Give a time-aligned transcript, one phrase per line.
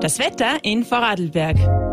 [0.00, 1.85] Das Wetter in Vorarlberg.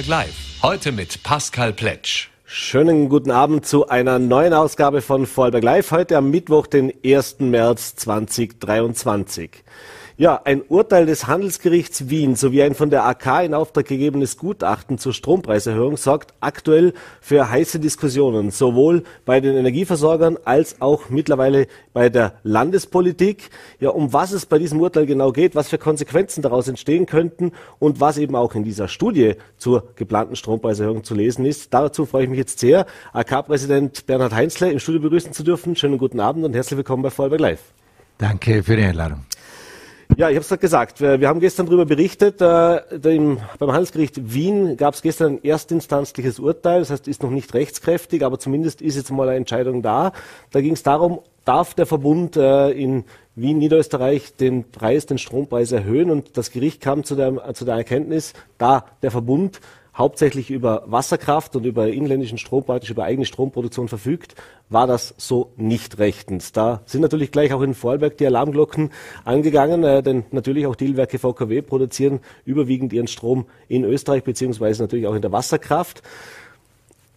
[0.00, 0.62] Vorarlberg Live.
[0.62, 2.28] Heute mit Pascal Pletsch.
[2.44, 5.90] Schönen guten Abend zu einer neuen Ausgabe von Vorarlberg Live.
[5.90, 7.40] Heute am Mittwoch, den 1.
[7.40, 9.50] März 2023.
[10.20, 14.98] Ja, ein Urteil des Handelsgerichts Wien sowie ein von der AK in Auftrag gegebenes Gutachten
[14.98, 22.10] zur Strompreiserhöhung sorgt aktuell für heiße Diskussionen, sowohl bei den Energieversorgern als auch mittlerweile bei
[22.10, 23.48] der Landespolitik.
[23.78, 27.52] Ja, um was es bei diesem Urteil genau geht, was für Konsequenzen daraus entstehen könnten
[27.78, 31.72] und was eben auch in dieser Studie zur geplanten Strompreiserhöhung zu lesen ist.
[31.72, 35.76] Dazu freue ich mich jetzt sehr, AK-Präsident Bernhard Heinzle im Studio begrüßen zu dürfen.
[35.76, 37.62] Schönen guten Abend und herzlich willkommen bei Vorarlberg Live.
[38.18, 39.24] Danke für die Einladung.
[40.20, 41.00] Ja, ich habe es gesagt.
[41.00, 42.42] Wir, wir, haben gestern darüber berichtet.
[42.42, 46.80] Äh, dem, beim Handelsgericht Wien gab es gestern ein erstinstanzliches Urteil.
[46.80, 50.12] Das heißt, ist noch nicht rechtskräftig, aber zumindest ist jetzt mal eine Entscheidung da.
[50.50, 53.04] Da ging es darum, darf der Verbund äh, in
[53.34, 56.10] Wien, Niederösterreich den Preis, den Strompreis erhöhen?
[56.10, 59.62] Und das Gericht kam zu der, zu der Erkenntnis, da der Verbund
[60.00, 64.34] hauptsächlich über Wasserkraft und über inländischen Strom, praktisch über eigene Stromproduktion verfügt,
[64.70, 66.52] war das so nicht rechtens.
[66.52, 68.90] Da sind natürlich gleich auch in Vorarlberg die Alarmglocken
[69.24, 74.82] angegangen, äh, denn natürlich auch die Ilwerke VKW produzieren überwiegend ihren Strom in Österreich beziehungsweise
[74.82, 76.02] natürlich auch in der Wasserkraft.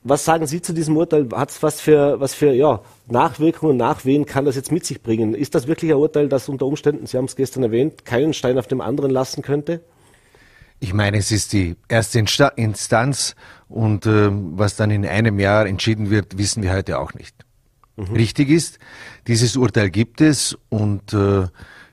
[0.04, 1.30] Was sagen Sie zu diesem Urteil?
[1.32, 5.34] Hat's was für, was für ja, Nachwirkungen, Nachwehen kann das jetzt mit sich bringen?
[5.34, 8.60] Ist das wirklich ein Urteil, das unter Umständen, Sie haben es gestern erwähnt, keinen Stein
[8.60, 9.80] auf dem anderen lassen könnte?
[10.84, 13.36] Ich meine, es ist die erste Instanz
[13.70, 17.34] und äh, was dann in einem Jahr entschieden wird, wissen wir heute auch nicht.
[17.96, 18.14] Mhm.
[18.14, 18.80] Richtig ist,
[19.26, 21.48] dieses Urteil gibt es und äh,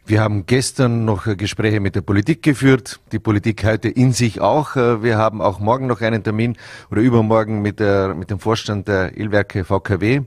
[0.07, 4.75] wir haben gestern noch Gespräche mit der Politik geführt, die Politik heute in sich auch.
[4.75, 6.57] Äh, wir haben auch morgen noch einen Termin
[6.91, 10.23] oder übermorgen mit, der, mit dem Vorstand der Ilwerke VKW.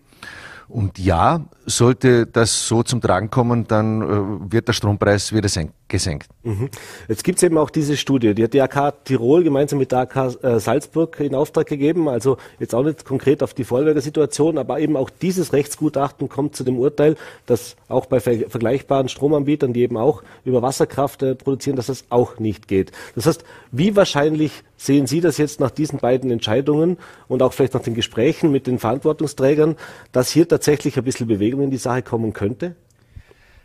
[0.70, 5.50] Und ja, sollte das so zum Tragen kommen, dann äh, wird der Strompreis wieder
[5.94, 6.28] gesenkt.
[6.42, 6.70] Mhm.
[7.08, 10.00] Jetzt gibt es eben auch diese Studie, die hat die AK Tirol gemeinsam mit der
[10.00, 14.58] AK äh, Salzburg in Auftrag gegeben, also jetzt auch nicht konkret auf die Vorwerker Situation,
[14.58, 17.16] aber eben auch dieses Rechtsgutachten kommt zu dem Urteil,
[17.46, 22.06] dass auch bei ver vergleichbaren Stromanbietern, die eben auch über Wasserkraft äh, produzieren, dass das
[22.10, 22.92] auch nicht geht.
[23.14, 27.76] Das heißt, wie wahrscheinlich sehen Sie das jetzt nach diesen beiden Entscheidungen und auch vielleicht
[27.76, 29.76] nach den Gesprächen mit den Verantwortungsträgern,
[30.12, 32.76] dass hier tatsächlich ein bisschen Bewegung in die Sache kommen könnte?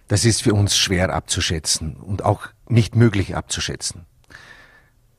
[0.08, 4.06] Das ist für uns schwer abzuschätzen und auch nicht möglich abzuschätzen.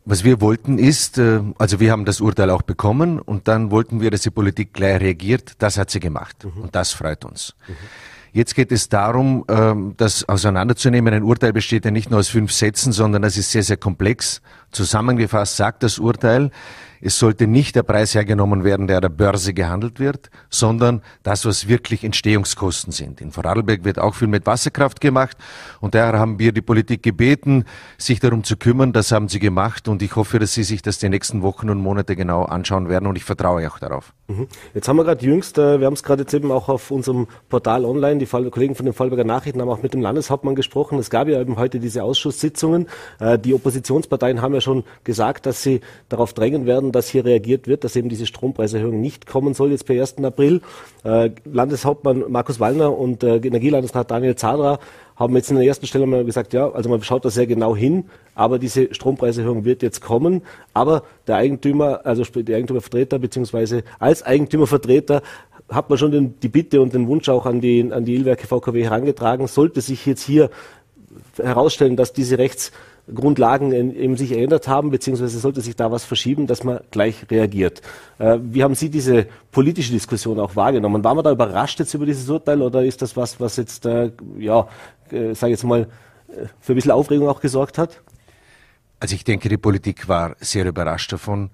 [0.05, 4.01] Was wir wollten ist, äh, also wir haben das Urteil auch bekommen und dann wollten
[4.01, 5.53] wir, dass die Politik gleich reagiert.
[5.59, 6.63] Das hat sie gemacht mhm.
[6.63, 7.53] und das freut uns.
[7.67, 7.73] Mhm.
[8.31, 11.13] Jetzt geht es darum, ähm, das auseinanderzunehmen.
[11.13, 14.41] Ein Urteil besteht ja nicht nur aus fünf Sätzen, sondern das ist sehr, sehr komplex.
[14.71, 16.51] Zusammengefasst sagt das Urteil,
[17.01, 21.45] es sollte nicht der Preis hergenommen werden, der an der Börse gehandelt wird, sondern das,
[21.45, 23.21] was wirklich Entstehungskosten sind.
[23.21, 25.37] In Vorarlberg wird auch viel mit Wasserkraft gemacht
[25.79, 27.65] und daher haben wir die Politik gebeten,
[27.97, 28.93] sich darum zu kümmern.
[28.93, 31.79] Das haben sie gemacht und ich hoffe, dass sie sich das die nächsten Wochen und
[31.79, 34.13] Monate genau anschauen werden und ich vertraue auch darauf.
[34.27, 34.47] Mhm.
[34.73, 37.27] Jetzt haben wir gerade jüngst, äh, wir haben es gerade jetzt eben auch auf unserem
[37.49, 40.99] Portal online, die Kollegen von den Vollberger Nachrichten haben auch mit dem Landeshauptmann gesprochen.
[40.99, 42.87] Es gab ja eben heute diese Ausschusssitzungen.
[43.19, 47.67] Äh, die Oppositionsparteien haben ja schon gesagt, dass sie darauf drängen werden, dass hier reagiert
[47.67, 50.23] wird, dass eben diese Strompreiserhöhung nicht kommen soll jetzt per 1.
[50.23, 50.61] April.
[51.03, 54.79] Äh, Landeshauptmann Markus Wallner und äh, Energielandesrat Daniel Zadra
[55.15, 57.75] haben jetzt in der ersten Stelle mal gesagt, ja, also man schaut da sehr genau
[57.75, 58.05] hin,
[58.35, 60.43] aber diese Strompreiserhöhung wird jetzt kommen.
[60.73, 65.21] Aber der Eigentümer, also der Eigentümervertreter beziehungsweise als Eigentümervertreter
[65.69, 68.47] hat man schon den, die Bitte und den Wunsch auch an die, an die Ilwerke
[68.47, 70.49] VKW herangetragen, sollte sich jetzt hier
[71.37, 72.71] herausstellen, dass diese Rechts
[73.13, 77.81] Grundlagen eben sich erinnert haben, beziehungsweise sollte sich da was verschieben, dass man gleich reagiert.
[78.17, 81.03] Äh, wie haben Sie diese politische Diskussion auch wahrgenommen?
[81.03, 84.11] War man da überrascht jetzt über dieses Urteil oder ist das was, was jetzt, äh,
[84.37, 84.67] ja,
[85.11, 88.01] äh, sage jetzt mal, äh, für ein bisschen Aufregung auch gesorgt hat?
[88.99, 91.49] Also ich denke, die Politik war sehr überrascht davon.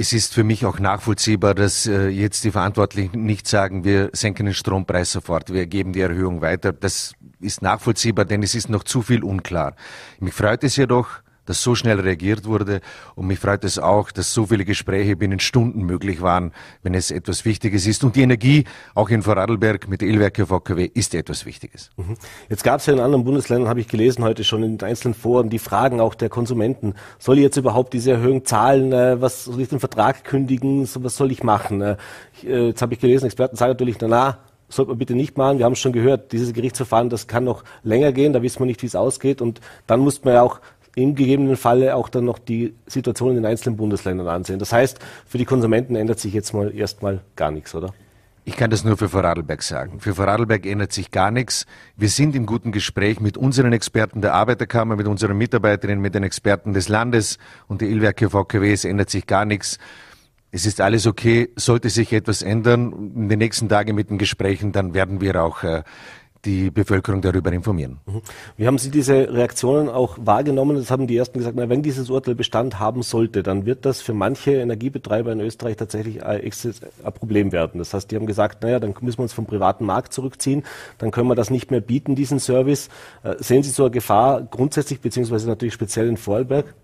[0.00, 4.46] Es ist für mich auch nachvollziehbar, dass äh, jetzt die Verantwortlichen nicht sagen, wir senken
[4.46, 6.72] den Strompreis sofort, wir geben die Erhöhung weiter.
[6.72, 9.74] Das ist nachvollziehbar, denn es ist noch zu viel unklar.
[10.20, 11.08] Mich freut es jedoch,
[11.48, 12.80] dass so schnell reagiert wurde.
[13.14, 16.52] Und mich freut es auch, dass so viele Gespräche binnen Stunden möglich waren,
[16.82, 18.04] wenn es etwas Wichtiges ist.
[18.04, 18.64] Und die Energie,
[18.94, 21.90] auch in Vorarlberg mit Ölwerke VKW, ist etwas Wichtiges.
[21.96, 22.16] Mhm.
[22.50, 25.14] Jetzt gab es ja in anderen Bundesländern, habe ich gelesen heute schon in den einzelnen
[25.14, 26.94] Foren, die Fragen auch der Konsumenten.
[27.18, 28.92] Soll ich jetzt überhaupt diese Erhöhung zahlen?
[28.92, 30.86] Äh, was soll ich den Vertrag kündigen?
[31.00, 31.80] Was soll ich machen?
[31.80, 31.96] Äh,
[32.44, 35.58] äh, jetzt habe ich gelesen, Experten sagen natürlich, na, na sollte man bitte nicht machen.
[35.58, 38.66] Wir haben es schon gehört, dieses Gerichtsverfahren, das kann noch länger gehen, da wissen wir
[38.66, 39.40] nicht, wie es ausgeht.
[39.40, 40.60] Und dann muss man ja auch
[40.94, 44.58] im gegebenen Falle auch dann noch die Situation in den einzelnen Bundesländern ansehen.
[44.58, 47.92] Das heißt, für die Konsumenten ändert sich jetzt mal erstmal gar nichts, oder?
[48.44, 50.00] Ich kann das nur für Vorarlberg sagen.
[50.00, 51.66] Für Vorarlberg ändert sich gar nichts.
[51.96, 56.22] Wir sind im guten Gespräch mit unseren Experten der Arbeiterkammer, mit unseren Mitarbeiterinnen, mit den
[56.22, 58.72] Experten des Landes und der Ilwerke VKW.
[58.72, 59.78] Es ändert sich gar nichts
[60.50, 61.50] es ist alles okay.
[61.56, 65.62] Sollte sich etwas ändern in den nächsten Tagen mit den Gesprächen, dann werden wir auch
[65.62, 65.82] äh,
[66.48, 67.98] die Bevölkerung darüber informieren.
[68.06, 68.22] Mhm.
[68.56, 70.76] Wie haben Sie diese Reaktionen auch wahrgenommen?
[70.76, 74.00] Das haben die ersten gesagt, na, wenn dieses Urteil Bestand haben sollte, dann wird das
[74.00, 76.40] für manche Energiebetreiber in Österreich tatsächlich ein,
[77.14, 77.78] Problem werden.
[77.78, 80.62] Das heißt, die haben gesagt, naja, dann müssen wir uns vom privaten Markt zurückziehen,
[80.96, 82.88] dann können wir das nicht mehr bieten, diesen Service.
[83.22, 86.74] Äh, sehen Sie so eine Gefahr grundsätzlich, beziehungsweise natürlich speziell in Vorarlberg?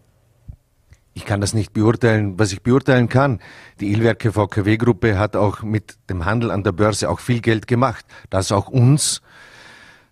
[1.14, 2.38] Ich kann das nicht beurteilen.
[2.38, 3.40] Was ich beurteilen kann,
[3.80, 8.04] die Ilwerke VKW-Gruppe hat auch mit dem Handel an der Börse auch viel Geld gemacht,
[8.30, 9.22] das auch uns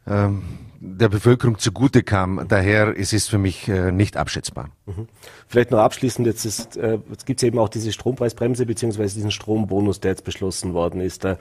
[0.07, 0.43] ähm,
[0.85, 2.45] der Bevölkerung zugute kam.
[2.49, 4.71] Daher ist es für mich äh, nicht abschätzbar.
[4.87, 5.07] Mhm.
[5.47, 9.31] Vielleicht noch abschließend, jetzt, ist, äh, jetzt gibt es eben auch diese Strompreisbremse beziehungsweise diesen
[9.31, 11.25] Strombonus, der jetzt beschlossen worden ist.
[11.25, 11.37] Äh,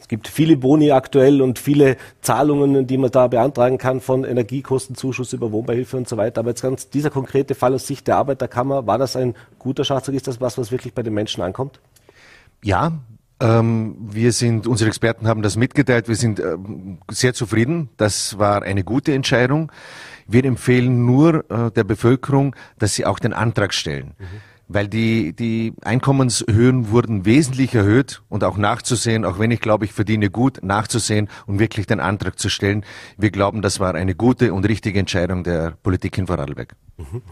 [0.00, 5.32] es gibt viele Boni aktuell und viele Zahlungen, die man da beantragen kann von Energiekostenzuschuss
[5.32, 6.40] über Wohnbeihilfe und so weiter.
[6.40, 10.14] Aber jetzt ganz dieser konkrete Fall aus Sicht der Arbeiterkammer, war das ein guter Schachzug?
[10.14, 11.80] Ist das was, was wirklich bei den Menschen ankommt?
[12.62, 12.92] Ja,
[13.40, 16.08] wir sind, unsere Experten haben das mitgeteilt.
[16.08, 16.56] Wir sind äh,
[17.10, 17.88] sehr zufrieden.
[17.96, 19.70] Das war eine gute Entscheidung.
[20.26, 24.14] Wir empfehlen nur äh, der Bevölkerung, dass sie auch den Antrag stellen.
[24.18, 29.86] Mhm weil die, die Einkommenshöhen wurden wesentlich erhöht und auch nachzusehen, auch wenn ich glaube,
[29.86, 32.84] ich verdiene gut, nachzusehen und wirklich den Antrag zu stellen.
[33.16, 36.76] Wir glauben, das war eine gute und richtige Entscheidung der Politik in Vorarlberg.
[36.98, 37.22] Mhm.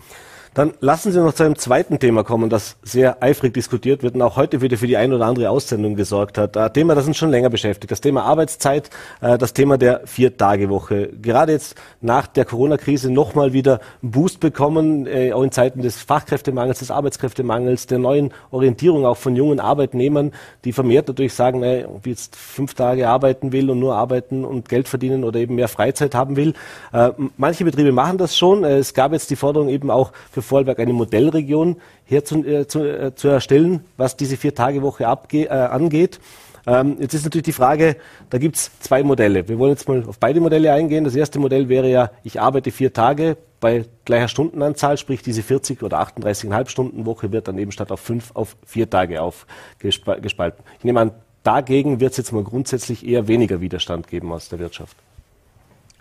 [0.56, 4.22] Dann lassen Sie noch zu einem zweiten Thema kommen, das sehr eifrig diskutiert wird und
[4.22, 6.56] auch heute wieder für die ein oder andere Aussendung gesorgt hat.
[6.56, 7.90] Ein Thema, das uns schon länger beschäftigt.
[7.90, 8.88] Das Thema Arbeitszeit,
[9.20, 11.10] äh, das Thema der Vier-Tage-Woche.
[11.20, 16.00] Gerade jetzt nach der Corona-Krise nochmal wieder einen Boost bekommen, äh, auch in Zeiten des
[16.00, 20.32] Fachkräftemangels, des Arbeitskräftemangels, der neuen Orientierung auch von jungen Arbeitnehmern,
[20.64, 24.70] die vermehrt natürlich sagen, ob ich jetzt fünf Tage arbeiten will und nur arbeiten und
[24.70, 26.54] Geld verdienen oder eben mehr Freizeit haben will.
[26.94, 28.64] Äh, manche Betriebe machen das schon.
[28.64, 33.14] Es gab jetzt die Forderung eben auch für Vorarlberg eine Modellregion herzu, äh, zu, äh,
[33.14, 36.20] zu erstellen, was diese Vier-Tage-Woche äh, angeht.
[36.66, 37.96] Ähm, jetzt ist natürlich die Frage,
[38.28, 39.48] da gibt es zwei Modelle.
[39.48, 41.04] Wir wollen jetzt mal auf beide Modelle eingehen.
[41.04, 45.82] Das erste Modell wäre ja, ich arbeite vier Tage bei gleicher Stundenanzahl, sprich diese 40
[45.82, 50.64] oder 38,5 Stunden Woche wird dann eben statt auf fünf auf vier Tage aufgespalten.
[50.78, 51.12] Ich nehme an,
[51.42, 54.96] dagegen wird es jetzt mal grundsätzlich eher weniger Widerstand geben aus der Wirtschaft.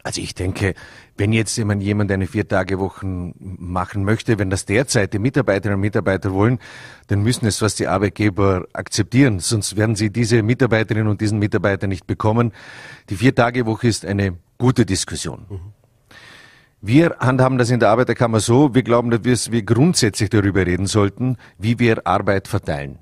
[0.06, 0.76] Also ich denke,
[1.18, 3.08] wenn jetzt jemand, jemand eine Viertagewoche
[3.40, 6.60] machen möchte, wenn das derzeit die Mitarbeiterinnen und Mitarbeiter wollen,
[7.08, 11.88] dann müssen es was die Arbeitgeber akzeptieren, sonst werden sie diese Mitarbeiterinnen und diesen Mitarbeiter
[11.88, 12.54] nicht bekommen.
[13.10, 15.48] Die Viertagewoche ist eine gute Diskussion.
[15.50, 15.60] Mhm.
[16.82, 21.38] Wir handhaben das in der Arbeiterkammer so, wir glauben, dass wir grundsätzlich darüber reden sollten,
[21.58, 23.00] wie wir Arbeit verteilen.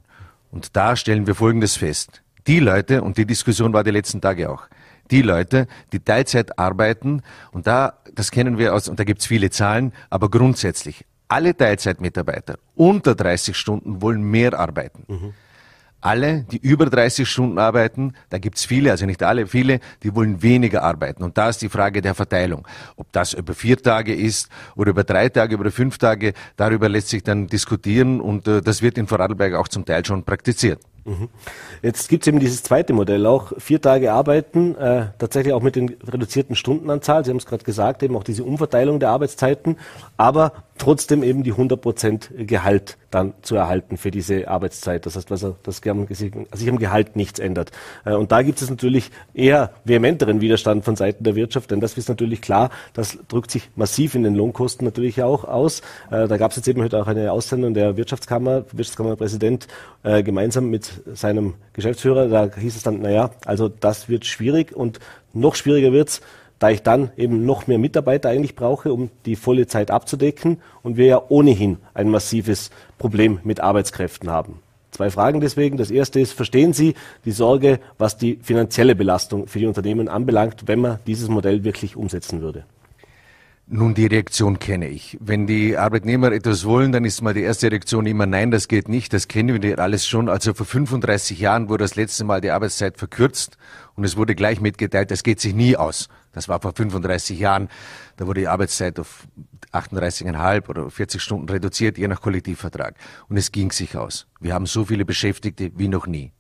[0.51, 2.23] Und da stellen wir Folgendes fest.
[2.47, 4.69] Die Leute, und die Diskussion war die letzten Tage auch,
[5.11, 9.49] die Leute, die Teilzeit arbeiten, und da, das kennen wir aus, und da gibt's viele
[9.49, 15.05] Zahlen, aber grundsätzlich, alle Teilzeitmitarbeiter unter 30 Stunden wollen mehr arbeiten.
[15.07, 15.33] Mhm.
[15.99, 20.41] Alle, die über 30 Stunden arbeiten, da gibt's viele, also nicht alle, viele, die wollen
[20.41, 21.23] weniger arbeiten.
[21.23, 22.67] Und da ist die Frage der Verteilung.
[22.97, 27.07] Ob das über vier Tage ist oder über drei Tage, über fünf Tage, darüber lässt
[27.07, 30.81] sich dann diskutieren und äh, das wird in Vorarlberg auch zum Teil schon praktiziert.
[31.05, 31.29] Mhm.
[31.81, 35.75] Jetzt gibt es eben dieses zweite Modell auch, vier Tage arbeiten, äh, tatsächlich auch mit
[35.75, 37.25] den reduzierten Stundenanzahl.
[37.25, 39.77] Sie haben es gerade gesagt, eben auch diese Umverteilung der Arbeitszeiten,
[40.15, 45.05] aber trotzdem eben die 100 Prozent Gehalt dann zu erhalten für diese Arbeitszeit.
[45.05, 47.71] Das heißt, was er, das sich am Gehalt nichts ändert.
[48.05, 51.97] Äh, und da gibt es natürlich eher vehementeren Widerstand von Seiten der Wirtschaft, denn das
[51.97, 55.81] ist natürlich klar, das drückt sich massiv in den Lohnkosten natürlich auch aus.
[56.09, 59.67] Äh, da gab es jetzt eben heute auch eine Aussendung der Wirtschaftskammer, Wirtschaftskammerpräsident,
[60.03, 62.27] äh, gemeinsam mit seinem Geschäftsführer.
[62.27, 64.99] Da hieß es dann, naja, also das wird schwierig und
[65.33, 66.21] noch schwieriger wird's,
[66.63, 70.95] da ich dann eben noch mehr Mitarbeiter eigentlich brauche, um die volle Zeit abzudecken und
[70.95, 74.59] wir ja ohnehin ein massives Problem mit Arbeitskräften haben.
[74.91, 75.75] Zwei Fragen deswegen.
[75.75, 76.93] Das erste ist, verstehen Sie
[77.25, 81.97] die Sorge, was die finanzielle Belastung für die Unternehmen anbelangt, wenn man dieses Modell wirklich
[81.97, 82.63] umsetzen würde?
[83.67, 85.17] Nun, die Reaktion kenne ich.
[85.19, 88.87] Wenn die Arbeitnehmer etwas wollen, dann ist mal die erste Reaktion immer, nein, das geht
[88.87, 90.29] nicht, das kennen wir alles schon.
[90.29, 93.57] Also vor 35 Jahren wurde das letzte Mal die Arbeitszeit verkürzt
[93.95, 96.07] und es wurde gleich mitgeteilt, das geht sich nie aus.
[96.33, 97.69] Das war vor 35 Jahren.
[98.17, 99.27] Da wurde die Arbeitszeit auf
[99.71, 102.95] 38,5 oder 40 Stunden reduziert, je nach Kollektivvertrag.
[103.29, 104.27] Und es ging sich aus.
[104.39, 106.33] Wir haben so viele Beschäftigte wie noch nie.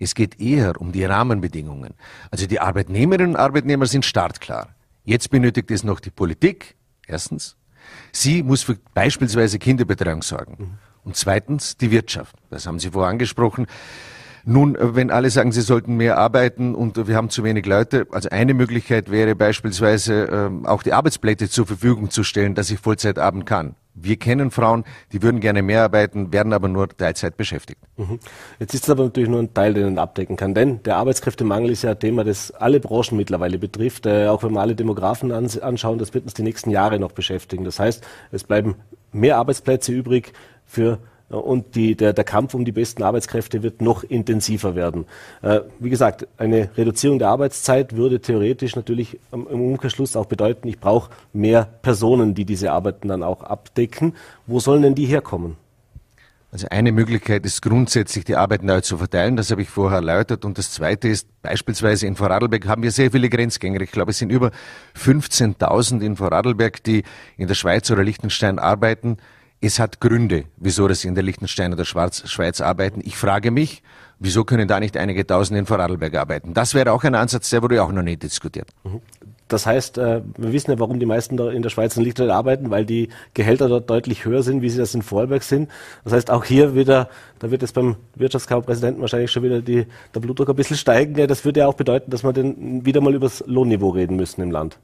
[0.00, 1.94] Es geht eher um die Rahmenbedingungen.
[2.30, 4.74] Also die Arbeitnehmerinnen und Arbeitnehmer sind startklar.
[5.04, 7.56] Jetzt benötigt es noch die Politik, erstens.
[8.12, 10.78] Sie muss für beispielsweise Kinderbetreuung sorgen.
[11.04, 12.36] Und zweitens die Wirtschaft.
[12.50, 13.66] Das haben Sie vorher angesprochen.
[14.50, 18.30] Nun, wenn alle sagen, sie sollten mehr arbeiten und wir haben zu wenig Leute, also
[18.30, 23.18] eine Möglichkeit wäre beispielsweise ähm, auch die Arbeitsplätze zur Verfügung zu stellen, dass ich Vollzeit
[23.18, 23.74] arbeiten kann.
[23.92, 27.78] Wir kennen Frauen, die würden gerne mehr arbeiten, werden aber nur Teilzeit beschäftigt.
[27.98, 28.20] Mhm.
[28.58, 31.70] Jetzt ist es aber natürlich nur ein Teil, den man abdecken kann, denn der Arbeitskräftemangel
[31.70, 34.06] ist ja ein Thema, das alle Branchen mittlerweile betrifft.
[34.06, 37.64] Äh, auch wenn wir alle Demografen anschauen, das wird uns die nächsten Jahre noch beschäftigen.
[37.64, 38.02] Das heißt,
[38.32, 38.76] es bleiben
[39.12, 40.32] mehr Arbeitsplätze übrig
[40.64, 45.06] für und die, der, der Kampf um die besten Arbeitskräfte wird noch intensiver werden.
[45.42, 50.80] Äh, wie gesagt, eine Reduzierung der Arbeitszeit würde theoretisch natürlich im Umkehrschluss auch bedeuten, ich
[50.80, 54.14] brauche mehr Personen, die diese Arbeiten dann auch abdecken.
[54.46, 55.56] Wo sollen denn die herkommen?
[56.50, 59.36] Also eine Möglichkeit ist grundsätzlich, die Arbeit neu zu verteilen.
[59.36, 60.46] Das habe ich vorher erläutert.
[60.46, 63.82] Und das Zweite ist, beispielsweise in Vorarlberg haben wir sehr viele Grenzgänger.
[63.82, 64.50] Ich glaube, es sind über
[64.96, 67.02] 15.000 in Vorarlberg, die
[67.36, 69.18] in der Schweiz oder Liechtenstein arbeiten.
[69.60, 73.00] Es hat Gründe, wieso das in der Liechtenstein oder Schwarz, Schweiz arbeiten.
[73.04, 73.82] Ich frage mich,
[74.20, 76.54] wieso können da nicht einige Tausend in Vorarlberg arbeiten?
[76.54, 78.68] Das wäre auch ein Ansatz, der wurde auch noch nicht diskutiert.
[79.48, 82.70] Das heißt, äh, wir wissen ja, warum die meisten in der Schweiz und Liechtenstein arbeiten,
[82.70, 85.68] weil die Gehälter dort deutlich höher sind, wie sie das in Vorarlberg sind.
[86.04, 87.08] Das heißt, auch hier wieder,
[87.40, 91.14] da wird jetzt beim Wirtschaftskammerpräsidenten wahrscheinlich schon wieder die, der Blutdruck ein bisschen steigen.
[91.26, 94.40] Das würde ja auch bedeuten, dass wir dann wieder mal über das Lohnniveau reden müssen
[94.40, 94.78] im Land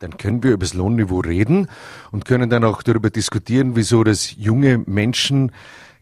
[0.00, 1.68] dann können wir über das Lohnniveau reden
[2.10, 5.52] und können dann auch darüber diskutieren, wieso das junge Menschen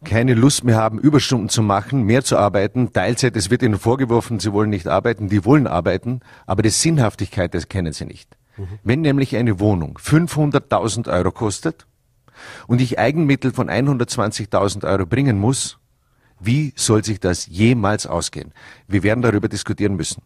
[0.05, 2.93] keine Lust mehr haben, Überstunden zu machen, mehr zu arbeiten.
[2.93, 7.53] Teilzeit, es wird ihnen vorgeworfen, sie wollen nicht arbeiten, die wollen arbeiten, aber die Sinnhaftigkeit,
[7.55, 8.37] das kennen sie nicht.
[8.57, 8.67] Mhm.
[8.85, 11.87] Wenn nämlich eine Wohnung 500.000 Euro kostet
[12.69, 15.79] und ich Eigenmittel von 120.000 Euro bringen muss,
[16.41, 18.53] wie soll sich das jemals ausgehen?
[18.87, 20.23] Wir werden darüber diskutieren müssen.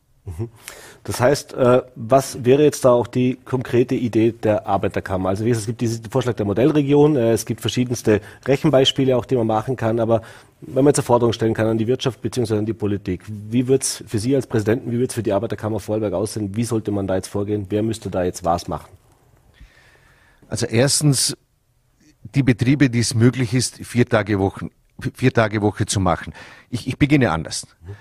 [1.02, 5.28] Das heißt, äh, was wäre jetzt da auch die konkrete Idee der Arbeiterkammer?
[5.28, 9.24] Also wie gesagt, es gibt diesen Vorschlag der Modellregion, äh, es gibt verschiedenste Rechenbeispiele auch,
[9.24, 10.22] die man machen kann, aber
[10.60, 12.58] wenn man jetzt eine Forderung stellen kann an die Wirtschaft bzw.
[12.58, 15.32] an die Politik, wie wird es für Sie als Präsidenten, wie wird es für die
[15.32, 16.54] Arbeiterkammer Vorarlberg aussehen?
[16.54, 17.66] Wie sollte man da jetzt vorgehen?
[17.68, 18.90] Wer müsste da jetzt was machen?
[20.48, 21.36] Also erstens,
[22.36, 24.70] die Betriebe, die es möglich ist, vier Tage Woche,
[25.14, 26.32] vier Tage Woche zu machen.
[26.70, 27.66] Ich, ich beginne anders.
[27.84, 27.96] Mhm.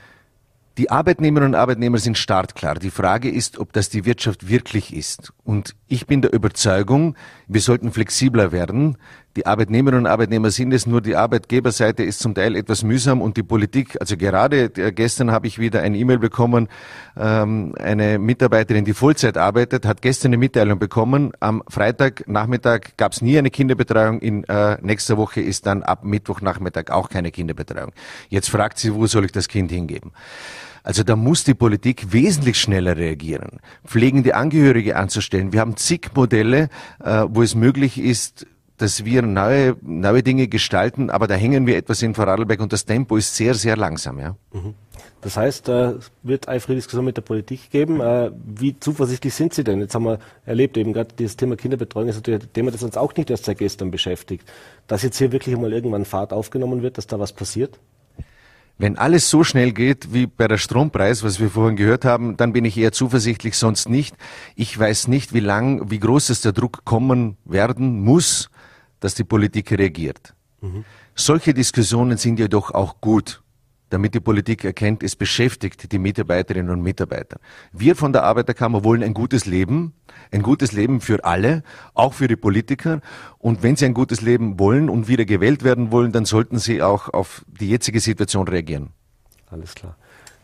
[0.77, 2.75] Die Arbeitnehmerinnen und Arbeitnehmer sind startklar.
[2.75, 5.33] Die Frage ist, ob das die Wirtschaft wirklich ist.
[5.43, 7.15] Und ich bin der Überzeugung,
[7.47, 8.97] wir sollten flexibler werden.
[9.35, 13.35] Die Arbeitnehmerinnen und Arbeitnehmer sind es, nur die Arbeitgeberseite ist zum Teil etwas mühsam und
[13.35, 16.69] die Politik, also gerade äh, gestern habe ich wieder ein E-Mail bekommen,
[17.17, 23.21] ähm, eine Mitarbeiterin, die Vollzeit arbeitet, hat gestern eine Mitteilung bekommen, am Freitagnachmittag gab es
[23.21, 27.91] nie eine Kinderbetreuung, in äh, nächster Woche ist dann ab Mittwochnachmittag auch keine Kinderbetreuung.
[28.29, 30.11] Jetzt fragt sie, wo soll ich das Kind hingeben?
[30.83, 35.53] Also da muss die Politik wesentlich schneller reagieren, pflegende Angehörige anzustellen.
[35.53, 36.69] Wir haben zig Modelle,
[37.03, 38.47] äh, wo es möglich ist,
[38.77, 42.85] dass wir neue, neue Dinge gestalten, aber da hängen wir etwas in Vorarlberg und das
[42.85, 44.17] Tempo ist sehr, sehr langsam.
[44.19, 44.35] Ja?
[44.53, 44.73] Mhm.
[45.21, 48.01] Das heißt, äh, es wird eifrige Diskussion mit der Politik geben.
[48.01, 49.79] Äh, wie zuversichtlich sind Sie denn?
[49.79, 52.97] Jetzt haben wir erlebt, eben gerade dieses Thema Kinderbetreuung ist natürlich ein Thema, das uns
[52.97, 54.51] auch nicht erst seit gestern beschäftigt.
[54.87, 57.79] Dass jetzt hier wirklich mal irgendwann Fahrt aufgenommen wird, dass da was passiert?
[58.81, 62.51] Wenn alles so schnell geht wie bei der Strompreis, was wir vorhin gehört haben, dann
[62.51, 64.15] bin ich eher zuversichtlich, sonst nicht.
[64.55, 68.49] Ich weiß nicht, wie lang, wie groß ist der Druck kommen werden muss,
[68.99, 70.33] dass die Politik reagiert.
[70.61, 70.83] Mhm.
[71.13, 73.43] Solche Diskussionen sind jedoch auch gut,
[73.91, 77.39] damit die Politik erkennt, es beschäftigt die Mitarbeiterinnen und Mitarbeiter.
[77.71, 79.93] Wir von der Arbeiterkammer wollen ein gutes Leben,
[80.31, 83.01] ein gutes Leben für alle, auch für die Politiker.
[83.37, 86.81] Und wenn sie ein gutes Leben wollen und wieder gewählt werden wollen, dann sollten sie
[86.81, 88.89] auch auf die jetzige Situation reagieren.
[89.49, 89.97] Alles klar.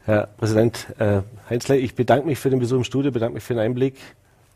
[0.03, 3.53] Herr Präsident äh, Heinzler, ich bedanke mich für den Besuch im Studio, bedanke mich für
[3.53, 3.95] den Einblick.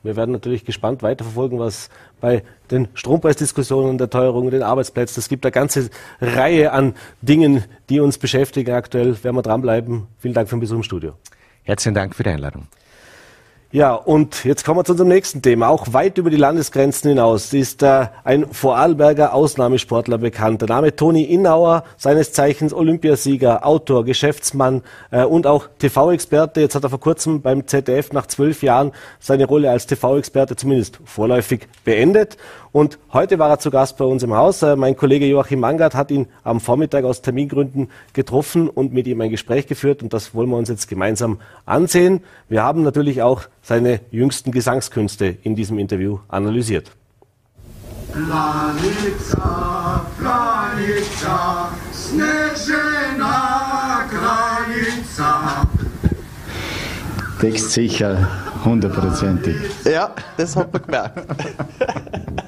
[0.04, 1.90] Wir werden natürlich gespannt weiterverfolgen, was
[2.20, 5.90] bei den Strompreisdiskussionen, der Teuerung, den Arbeitsplätzen, es gibt eine ganze
[6.20, 9.24] Reihe an Dingen, die uns beschäftigen aktuell.
[9.24, 10.08] Werden wir dranbleiben.
[10.18, 11.14] Vielen Dank für den Besuch im Studio.
[11.64, 12.68] Herzlichen Dank für die Einladung.
[13.74, 15.70] Ja, und jetzt kommen wir zu unserem nächsten Thema.
[15.70, 20.60] Auch weit über die Landesgrenzen hinaus ist äh, ein Vorarlberger Ausnahmesportler bekannt.
[20.60, 26.60] Der Name Toni Innauer, seines Zeichens Olympiasieger, Autor, Geschäftsmann äh, und auch TV-Experte.
[26.60, 31.00] Jetzt hat er vor kurzem beim ZDF nach zwölf Jahren seine Rolle als TV-Experte zumindest
[31.06, 32.36] vorläufig beendet.
[32.74, 34.62] Und heute war er zu Gast bei uns im Haus.
[34.64, 39.22] Äh, mein Kollege Joachim Mangard hat ihn am Vormittag aus Termingründen getroffen und mit ihm
[39.22, 40.04] ein Gespräch geführt.
[40.04, 42.22] Und das wollen wir uns jetzt gemeinsam ansehen.
[42.50, 46.92] Wir haben natürlich auch seine jüngsten Gesangskünste in diesem Interview analysiert.
[48.12, 51.72] Planica, Planica,
[57.40, 58.28] Text sicher,
[58.66, 59.56] hundertprozentig.
[59.86, 61.20] Ja, das hat man gemerkt.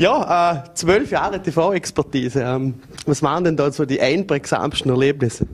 [0.00, 2.40] Ja, äh, zwölf Jahre TV-Expertise.
[2.40, 2.72] Ähm,
[3.04, 5.46] was waren denn da so die einprägsamsten Erlebnisse?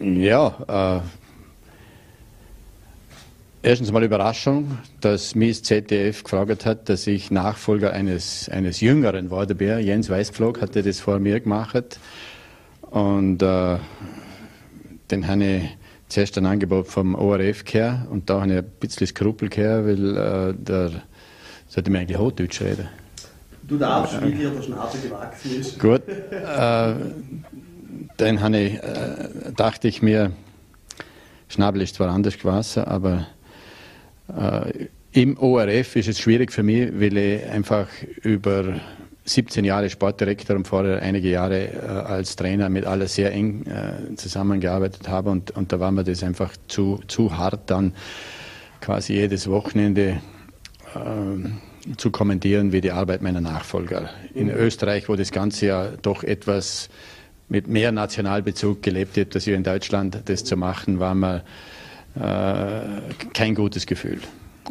[0.00, 1.00] Ja, äh,
[3.62, 9.30] erstens mal Überraschung, dass mich das ZDF gefragt hat, dass ich Nachfolger eines, eines Jüngeren
[9.30, 9.46] war.
[9.46, 11.98] Der Jens Weißflog hatte das vor mir gemacht.
[12.90, 13.78] Und äh,
[15.10, 15.76] den habe ich
[16.08, 20.16] zuerst ein Angebot vom ORF gehört und da habe ich ein bisschen Skrupel gehört, weil
[20.16, 20.90] äh, der
[21.68, 22.88] sollte mir eigentlich Hochdeutsch reden?
[23.62, 25.78] Du darfst, wie dir der Schnabel gewachsen ist.
[25.78, 26.02] Gut.
[26.08, 26.94] Äh,
[28.16, 30.32] dann ich, äh, dachte ich mir,
[31.48, 33.28] Schnabel ist zwar anders gewachsen, aber
[35.12, 37.88] im ORF ist es schwierig für mich, weil ich einfach
[38.22, 38.80] über
[39.24, 44.14] 17 Jahre Sportdirektor und vorher einige Jahre äh, als Trainer mit alle sehr eng äh,
[44.16, 47.94] zusammengearbeitet habe und, und da war mir das einfach zu, zu hart dann
[48.80, 50.20] quasi jedes Wochenende
[50.96, 51.58] ähm,
[51.96, 54.10] zu kommentieren wie die Arbeit meiner Nachfolger.
[54.34, 54.54] In mhm.
[54.54, 56.88] Österreich, wo das Ganze ja doch etwas
[57.48, 61.40] mit mehr Nationalbezug gelebt wird, als hier in Deutschland, das zu machen, war mir äh,
[62.14, 64.20] kein gutes Gefühl.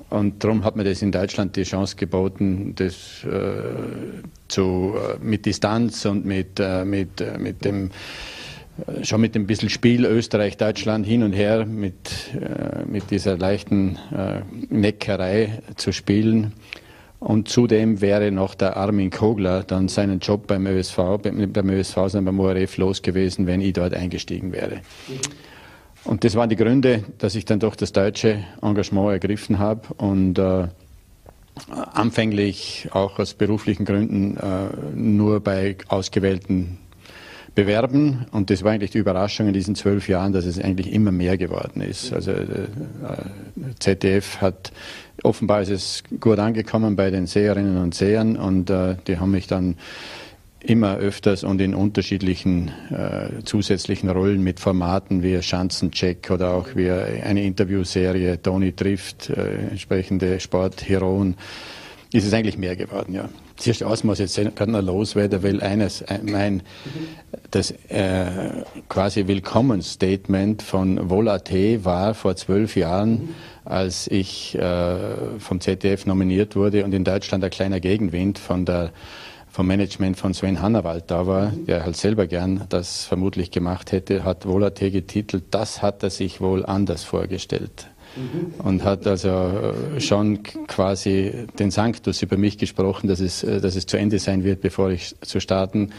[0.10, 5.46] Und darum hat mir das in Deutschland die Chance geboten, das äh, zu, äh, mit
[5.46, 7.91] Distanz und mit, äh, mit, äh, mit dem
[9.03, 14.41] schon mit dem bisschen Spiel Österreich-Deutschland hin und her mit, äh, mit dieser leichten äh,
[14.69, 16.53] Neckerei zu spielen.
[17.19, 22.25] Und zudem wäre noch der Armin Kogler dann seinen Job beim ÖSV, beim ÖSV, sondern
[22.25, 24.80] beim ORF los gewesen, wenn ich dort eingestiegen wäre.
[26.06, 30.40] Und das waren die Gründe, dass ich dann doch das deutsche Engagement ergriffen habe und
[30.40, 30.68] äh,
[31.94, 36.78] anfänglich auch aus beruflichen Gründen äh, nur bei ausgewählten
[37.56, 38.26] bewerben.
[38.32, 41.38] Und das war eigentlich die Überraschung in diesen zwölf Jahren, dass es eigentlich immer mehr
[41.38, 42.14] geworden ist.
[42.14, 42.46] Also äh,
[43.80, 44.72] ZDF hat
[45.24, 49.48] offenbar ist es gut angekommen bei den Seherinnen und Sehern und äh, die haben mich
[49.48, 49.76] dann
[50.62, 56.91] immer öfters und in unterschiedlichen äh, zusätzlichen Rollen mit Formaten wie Schanzencheck oder auch wie
[56.91, 61.36] eine Interviewserie Toni trifft, äh, entsprechende Sportheroen,
[62.12, 63.30] ist es eigentlich mehr geworden, ja.
[63.56, 66.63] Das erste Ausmaß jetzt gerade noch loswerden, weil eines, äh, mein,
[67.52, 68.26] das äh,
[68.88, 71.52] quasi Willkommensstatement von Volat
[71.84, 77.50] war vor zwölf Jahren, als ich äh, vom ZDF nominiert wurde und in Deutschland ein
[77.50, 78.91] kleiner Gegenwind von der
[79.50, 84.24] vom Management von Sven Hannawald da war, der halt selber gern das vermutlich gemacht hätte,
[84.24, 87.88] hat Volat getitelt, das hat er sich wohl anders vorgestellt.
[88.64, 93.76] Und hat also äh, schon quasi den Sanctus über mich gesprochen, dass es, äh, dass
[93.76, 95.92] es zu Ende sein wird, bevor ich zu starten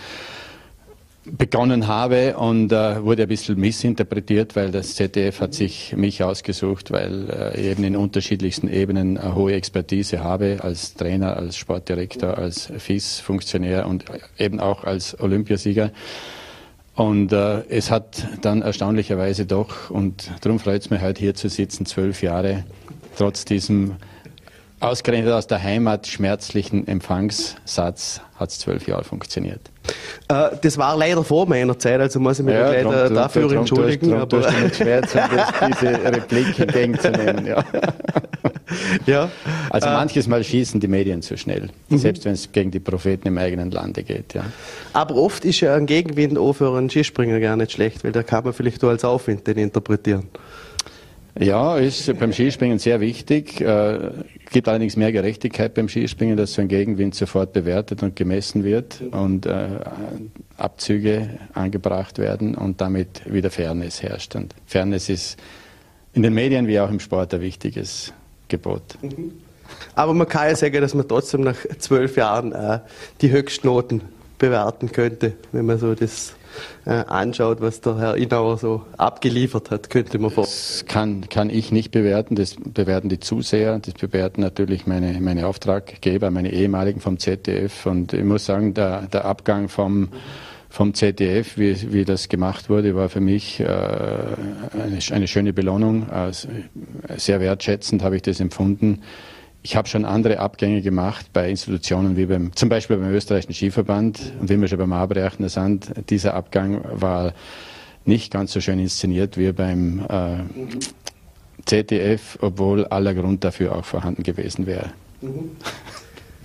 [1.25, 6.91] begonnen habe und äh, wurde ein bisschen missinterpretiert, weil das ZDF hat sich mich ausgesucht,
[6.91, 12.73] weil äh, eben in unterschiedlichsten Ebenen eine hohe Expertise habe als Trainer, als Sportdirektor, als
[12.77, 14.05] FIS-Funktionär und
[14.39, 15.93] eben auch als Olympiasieger.
[16.95, 21.49] Und äh, es hat dann erstaunlicherweise doch, und darum freut es mich heute hier zu
[21.49, 22.65] sitzen, zwölf Jahre,
[23.17, 23.97] trotz diesem
[24.81, 29.61] ausgerechnet aus der Heimat schmerzlichen Empfangssatz, hat es zwölf Jahre funktioniert.
[30.29, 33.49] Äh, das war leider vor meiner Zeit, also muss ich mich ja, leider drum, dafür
[33.49, 34.11] drum, entschuldigen.
[34.11, 37.47] Drum, aber tust schwer, diese Replik entgegenzunehmen.
[37.47, 37.65] Ja.
[39.07, 39.31] ja.
[39.69, 41.99] Also äh, manches Mal schießen die Medien zu schnell, mhm.
[41.99, 44.35] selbst wenn es gegen die Propheten im eigenen Lande geht.
[44.35, 44.45] Ja.
[44.95, 48.23] Aber oft ist ja ein Gegenwind auch für einen Skispringer gar nicht schlecht, weil da
[48.23, 50.29] kann man vielleicht auch als Aufwind den interpretieren.
[51.39, 53.61] Ja, ist beim Skispringen sehr wichtig.
[53.61, 54.11] Äh,
[54.51, 59.01] gibt allerdings mehr Gerechtigkeit beim Skispringen, dass so ein Gegenwind sofort bewertet und gemessen wird
[59.13, 59.69] und äh,
[60.57, 64.35] Abzüge angebracht werden und damit wieder Fairness herrscht.
[64.35, 65.39] Und Fairness ist
[66.13, 68.13] in den Medien wie auch im Sport ein wichtiges
[68.49, 68.83] Gebot.
[69.95, 72.81] Aber man kann ja sagen, dass man trotzdem nach zwölf Jahren äh,
[73.21, 74.03] die Höchstnoten
[74.41, 76.35] bewerten könnte, wenn man so das
[76.85, 80.45] äh, anschaut, was der Herr Inauer so abgeliefert hat, könnte man vor.
[80.45, 85.47] Das kann, kann ich nicht bewerten, das bewerten die Zuseher, das bewerten natürlich meine, meine
[85.47, 90.09] Auftraggeber, meine ehemaligen vom ZDF und ich muss sagen, der, der Abgang vom
[90.73, 96.09] vom ZDF, wie, wie das gemacht wurde, war für mich äh, eine, eine schöne Belohnung.
[96.11, 96.47] Also,
[97.17, 99.03] sehr wertschätzend habe ich das empfunden.
[99.63, 104.33] Ich habe schon andere Abgänge gemacht bei Institutionen wie beim, zum Beispiel beim österreichischen Skiverband
[104.41, 105.93] und wie wir schon beim Abreichen sind.
[106.09, 107.35] Dieser Abgang war
[108.07, 110.39] nicht ganz so schön inszeniert wie beim äh,
[111.67, 114.93] ZDF, obwohl aller Grund dafür auch vorhanden gewesen wäre.
[115.21, 115.51] Mhm.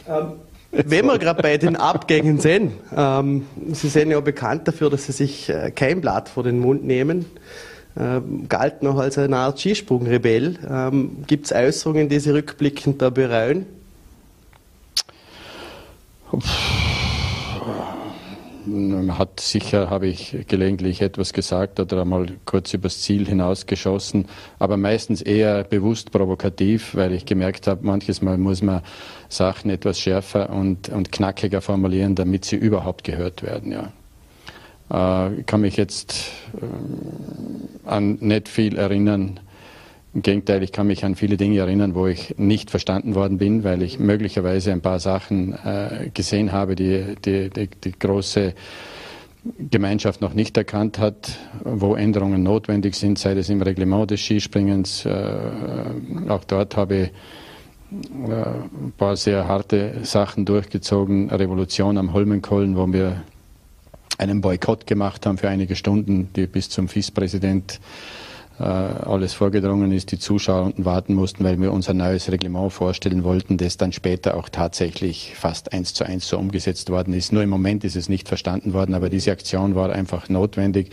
[0.09, 0.31] Ähm,
[0.71, 5.13] wenn wir gerade bei den Abgängen sind, ähm, Sie sind ja bekannt dafür, dass Sie
[5.13, 7.25] sich äh, kein Blatt vor den Mund nehmen
[7.97, 10.57] ähm, galt noch als eine Art Skisprungrebell.
[10.69, 13.65] Ähm, Gibt es Äußerungen, die Sie rückblickend da bereuen?
[19.09, 24.25] Hat sicher, habe ich gelegentlich etwas gesagt oder einmal kurz übers Ziel hinausgeschossen,
[24.59, 28.81] aber meistens eher bewusst provokativ, weil ich gemerkt habe, manches Mal muss man
[29.29, 33.71] Sachen etwas schärfer und, und knackiger formulieren, damit sie überhaupt gehört werden.
[33.71, 33.91] Ja.
[34.91, 39.39] Äh, ich kann mich jetzt äh, an nicht viel erinnern.
[40.13, 43.65] Im Gegenteil, ich kann mich an viele Dinge erinnern, wo ich nicht verstanden worden bin,
[43.65, 48.53] weil ich möglicherweise ein paar Sachen äh, gesehen habe, die die, die, die große
[49.59, 55.05] Gemeinschaft noch nicht erkannt hat, wo Änderungen notwendig sind, sei es im Reglement des Skispringens.
[55.05, 57.11] Auch dort habe ich
[57.91, 61.29] ein paar sehr harte Sachen durchgezogen.
[61.29, 63.21] Revolution am Holmenkollen, wo wir
[64.17, 67.79] einen Boykott gemacht haben für einige Stunden, die bis zum FIS-Präsident
[68.59, 73.23] äh, alles vorgedrungen ist, die Zuschauer unten warten mussten, weil wir unser neues Reglement vorstellen
[73.23, 77.33] wollten, das dann später auch tatsächlich fast eins zu eins so umgesetzt worden ist.
[77.33, 80.91] Nur im Moment ist es nicht verstanden worden, aber diese Aktion war einfach notwendig.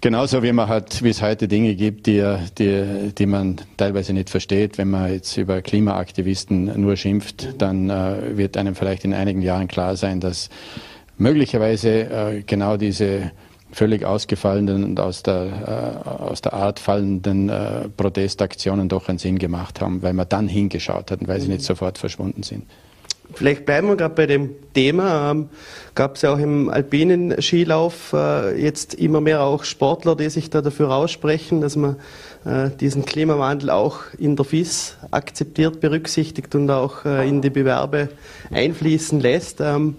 [0.00, 2.22] Genauso wie man hat, wie es heute Dinge gibt, die,
[2.56, 4.78] die, die man teilweise nicht versteht.
[4.78, 9.66] Wenn man jetzt über Klimaaktivisten nur schimpft, dann äh, wird einem vielleicht in einigen Jahren
[9.66, 10.50] klar sein, dass
[11.18, 13.32] möglicherweise äh, genau diese
[13.70, 19.38] völlig ausgefallenen und aus der, äh, aus der Art fallenden äh, Protestaktionen doch einen Sinn
[19.38, 22.64] gemacht haben, weil man dann hingeschaut hat und weil sie nicht sofort verschwunden sind.
[23.34, 25.32] Vielleicht bleiben wir gerade bei dem Thema.
[25.32, 25.50] Ähm,
[25.94, 30.48] Gab es ja auch im alpinen Skilauf äh, jetzt immer mehr auch Sportler, die sich
[30.48, 31.96] da dafür aussprechen, dass man
[32.46, 38.08] äh, diesen Klimawandel auch in der FIS akzeptiert, berücksichtigt und auch äh, in die Bewerbe
[38.50, 39.60] einfließen lässt.
[39.60, 39.96] Ähm,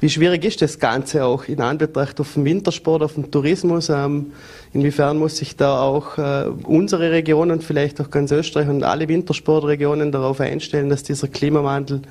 [0.00, 3.88] wie schwierig ist das Ganze auch in Anbetracht auf den Wintersport, auf den Tourismus?
[3.88, 4.32] Ähm,
[4.74, 9.08] inwiefern muss sich da auch äh, unsere Region und vielleicht auch ganz Österreich und alle
[9.08, 12.02] Wintersportregionen darauf einstellen, dass dieser Klimawandel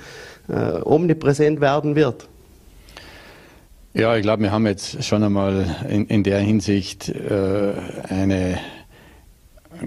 [0.47, 2.27] äh, omnipräsent werden wird?
[3.93, 7.73] Ja, ich glaube, wir haben jetzt schon einmal in, in der Hinsicht äh,
[8.09, 8.57] eine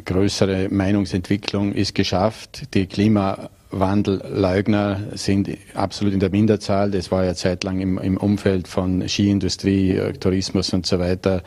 [0.05, 2.75] größere Meinungsentwicklung ist geschafft.
[2.75, 6.91] Die Klima Wandelleugner sind absolut in der Minderzahl.
[6.91, 11.43] Das war ja zeitlang im, im Umfeld von Skiindustrie, äh, Tourismus und so weiter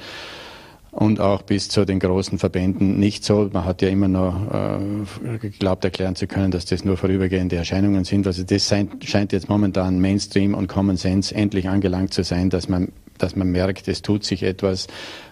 [0.91, 3.49] und auch bis zu den großen Verbänden nicht so.
[3.51, 8.03] Man hat ja immer noch äh, geglaubt erklären zu können, dass das nur vorübergehende Erscheinungen
[8.03, 8.27] sind.
[8.27, 12.89] Also das scheint jetzt momentan Mainstream und Common Sense endlich angelangt zu sein, dass man
[13.17, 14.87] dass man merkt, es tut sich etwas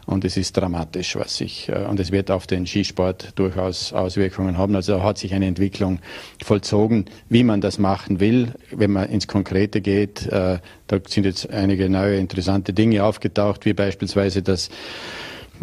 [0.09, 4.57] und es ist dramatisch, was sich, äh, und es wird auf den Skisport durchaus Auswirkungen
[4.57, 4.75] haben.
[4.75, 5.99] Also da hat sich eine Entwicklung
[6.43, 8.53] vollzogen, wie man das machen will.
[8.71, 13.73] Wenn man ins Konkrete geht, äh, da sind jetzt einige neue interessante Dinge aufgetaucht, wie
[13.73, 14.69] beispielsweise das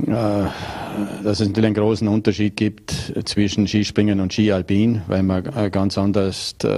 [0.06, 2.92] dass es natürlich einen großen Unterschied gibt
[3.24, 6.68] zwischen Skispringen und Skialpin, weil man äh, ganz anders äh,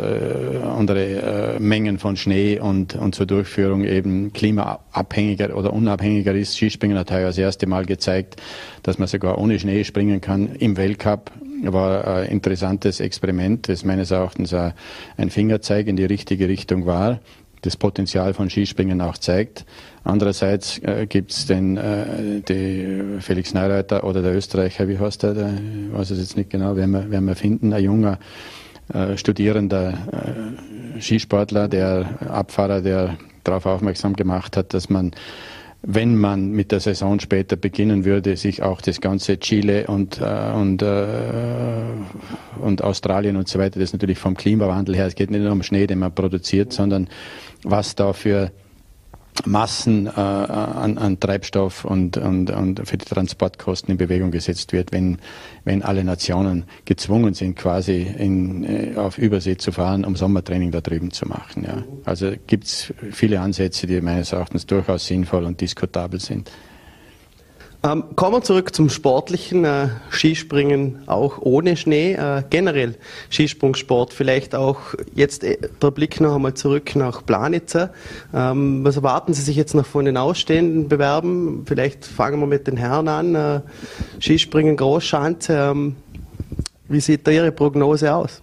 [0.65, 6.57] andere äh, Mengen von Schnee und, und zur Durchführung eben klimaabhängiger oder unabhängiger ist.
[6.57, 8.37] Skispringen hat heuer das erste Mal gezeigt,
[8.83, 14.13] dass man sogar ohne Schnee springen kann im Weltcup war ein interessantes Experiment, das meines
[14.13, 17.19] Erachtens ein Fingerzeig in die richtige Richtung war
[17.63, 19.65] das Potenzial von Skispringen auch zeigt.
[20.05, 25.35] Andererseits äh, gibt es den äh, die Felix Neureiter oder der Österreicher, wie heißt der,
[25.35, 25.53] der
[25.93, 28.19] weiß es jetzt nicht genau, werden wir, werden wir finden, ein junger
[28.93, 29.93] äh, studierender
[30.97, 35.13] äh, Skisportler, der Abfahrer, der darauf aufmerksam gemacht hat, dass man
[35.83, 40.53] wenn man mit der Saison später beginnen würde, sich auch das ganze Chile und, äh,
[40.55, 41.85] und, äh,
[42.61, 45.63] und Australien und so weiter, das natürlich vom Klimawandel her, es geht nicht nur um
[45.63, 47.09] Schnee, den man produziert, sondern
[47.63, 48.51] was da für
[49.47, 54.93] Massen äh, an, an, Treibstoff und, und, und für die Transportkosten in Bewegung gesetzt wird,
[54.93, 55.19] wenn,
[55.65, 60.81] wenn alle Nationen gezwungen sind, quasi in, äh, auf Übersee zu fahren, um Sommertraining da
[60.81, 61.65] drüben zu machen.
[61.65, 61.85] Ja.
[62.05, 66.51] Also gibt es viele Ansätze, die meines Erachtens durchaus sinnvoll und diskutabel sind.
[67.85, 69.65] Ähm, kommen wir zurück zum Sportlichen.
[69.65, 72.15] Äh, Skispringen auch ohne Schnee.
[72.15, 72.97] Äh, generell
[73.31, 74.13] Skisprungsport.
[74.13, 74.81] Vielleicht auch
[75.15, 77.93] jetzt äh, der Blick noch einmal zurück nach Planitzer.
[78.35, 81.65] Ähm, was erwarten Sie sich jetzt noch von den ausstehenden Bewerben?
[81.67, 83.35] Vielleicht fangen wir mit den Herren an.
[83.37, 83.61] Äh,
[84.21, 85.71] Skispringen Großschanze.
[85.71, 85.97] Ähm,
[86.89, 88.41] wie sieht da Ihre Prognose aus?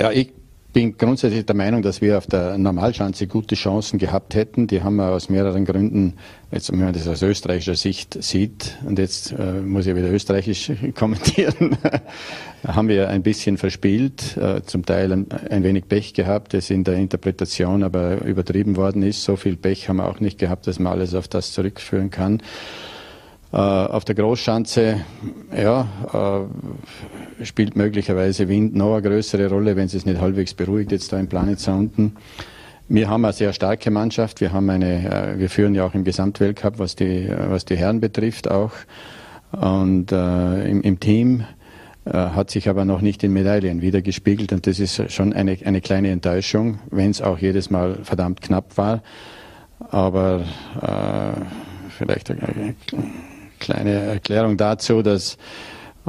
[0.00, 0.32] Ja, ich
[0.76, 4.66] bin grundsätzlich der Meinung, dass wir auf der Normalschanze gute Chancen gehabt hätten.
[4.66, 6.18] Die haben wir aus mehreren Gründen,
[6.52, 10.72] jetzt wenn man das aus österreichischer Sicht sieht, und jetzt äh, muss ich wieder österreichisch
[10.94, 11.78] kommentieren,
[12.66, 16.84] haben wir ein bisschen verspielt, äh, zum Teil ein, ein, wenig Pech gehabt, das in
[16.84, 19.24] der Interpretation aber übertrieben worden ist.
[19.24, 22.42] So viel Pech haben wir auch nicht gehabt, dass man alles auf das zurückführen kann.
[23.52, 25.02] Äh, auf der Großschanze
[25.56, 25.86] ja,
[27.40, 31.20] äh, spielt möglicherweise Wind noch eine größere Rolle, wenn es nicht halbwegs beruhigt jetzt da
[31.20, 32.16] im Planitzer unten.
[32.88, 34.40] Wir haben eine sehr starke Mannschaft.
[34.40, 38.00] Wir haben eine, äh, wir führen ja auch im Gesamtweltcup, was die, was die Herren
[38.00, 38.72] betrifft auch.
[39.52, 41.44] Und äh, im, im Team
[42.08, 46.10] hat sich aber noch nicht in Medaillen wiedergespiegelt und das ist schon eine, eine kleine
[46.10, 49.02] Enttäuschung, wenn es auch jedes Mal verdammt knapp war.
[49.90, 50.44] Aber
[51.88, 52.30] vielleicht
[53.58, 55.36] kleine Erklärung dazu, dass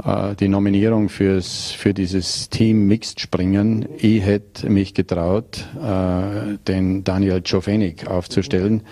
[0.04, 7.04] äh, die Nominierung fürs, für dieses Team Mixed Springen, ich hätte mich getraut, äh, den
[7.04, 8.82] Daniel Czofenik aufzustellen.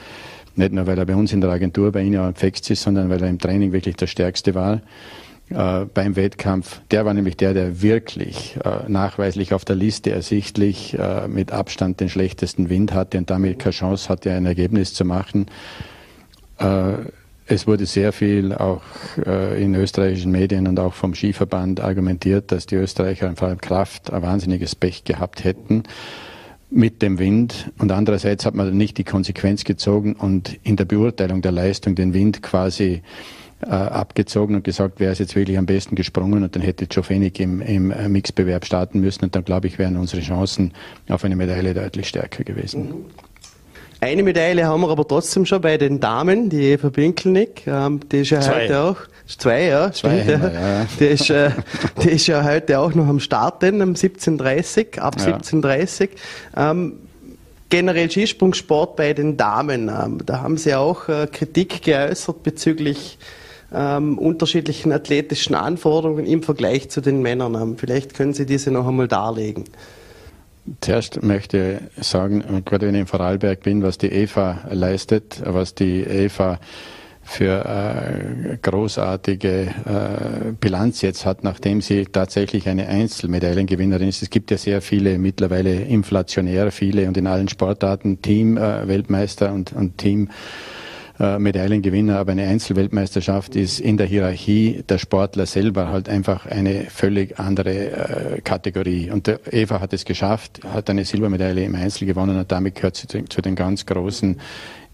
[0.54, 3.10] Nicht nur, weil er bei uns in der Agentur bei Ihnen ja Fext ist, sondern
[3.10, 4.80] weil er im Training wirklich der Stärkste war.
[5.48, 6.80] Äh, beim Wettkampf.
[6.90, 12.00] Der war nämlich der, der wirklich äh, nachweislich auf der Liste ersichtlich äh, mit Abstand
[12.00, 15.46] den schlechtesten Wind hatte und damit keine Chance hatte, ein Ergebnis zu machen.
[17.48, 18.82] Es wurde sehr viel auch
[19.24, 24.12] äh, in österreichischen Medien und auch vom Skiverband argumentiert, dass die Österreicher vor allem Kraft
[24.12, 25.84] ein wahnsinniges Pech gehabt hätten
[26.70, 27.70] mit dem Wind.
[27.78, 32.14] Und andererseits hat man nicht die Konsequenz gezogen und in der Beurteilung der Leistung den
[32.14, 33.02] Wind quasi
[33.62, 37.38] äh, abgezogen und gesagt, wer ist jetzt wirklich am besten gesprungen und dann hätte Jofenik
[37.38, 40.72] im, im äh, Mixbewerb starten müssen und dann glaube ich, wären unsere Chancen
[41.08, 42.88] auf eine Medaille deutlich stärker gewesen.
[42.88, 43.04] Mhm.
[44.00, 48.20] Eine Medaille haben wir aber trotzdem schon bei den Damen, die Eva Pinkelnick, ähm, die
[48.20, 48.64] ist ja zwei.
[48.64, 50.86] heute auch, zwei, ja, zwei stimmt, wir, ja.
[51.00, 51.50] Die, ist, äh,
[52.02, 55.38] die ist ja heute auch noch am Start, denn um 17.30 ab ja.
[55.38, 56.10] 17.30
[56.56, 56.94] ähm,
[57.70, 63.18] generell Skisprungsport bei den Damen, ähm, da haben sie auch äh, Kritik geäußert bezüglich
[63.74, 67.54] ähm, unterschiedlichen athletischen Anforderungen im Vergleich zu den Männern.
[67.54, 69.64] Ähm, vielleicht können Sie diese noch einmal darlegen.
[70.80, 75.74] Zuerst möchte ich sagen, gerade wenn ich in Vorarlberg bin, was die EVA leistet, was
[75.74, 76.58] die EVA
[77.26, 84.22] für äh, großartige äh, Bilanz jetzt hat, nachdem sie tatsächlich eine Einzelmedaillengewinnerin ist.
[84.22, 89.72] Es gibt ja sehr viele mittlerweile inflationär viele und in allen Sportarten Team-Weltmeister äh, und,
[89.72, 90.30] und Team
[91.18, 96.84] äh, Medaillengewinner, aber eine Einzelweltmeisterschaft ist in der Hierarchie der Sportler selber halt einfach eine
[96.90, 99.10] völlig andere äh, Kategorie.
[99.10, 103.06] Und Eva hat es geschafft, hat eine Silbermedaille im Einzel gewonnen und damit gehört sie
[103.06, 104.36] zu, zu den ganz großen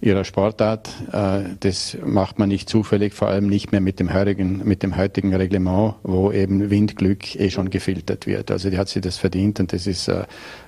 [0.02, 0.90] ihrer Sportart.
[1.12, 4.96] Äh, das macht man nicht zufällig, vor allem nicht mehr mit dem heutigen, mit dem
[4.96, 8.50] heutigen Reglement, wo eben Windglück eh schon gefiltert wird.
[8.50, 10.24] Also die hat sie das verdient und das ist äh,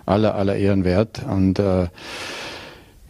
[0.07, 1.23] aller, aller Ehren wert.
[1.29, 1.89] Und äh,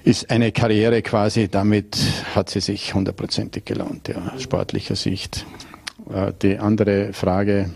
[0.04, 1.96] ist eine Karriere quasi, damit
[2.34, 5.46] hat sie sich hundertprozentig gelohnt, ja, sportlicher Sicht.
[6.12, 7.70] Äh, die andere Frage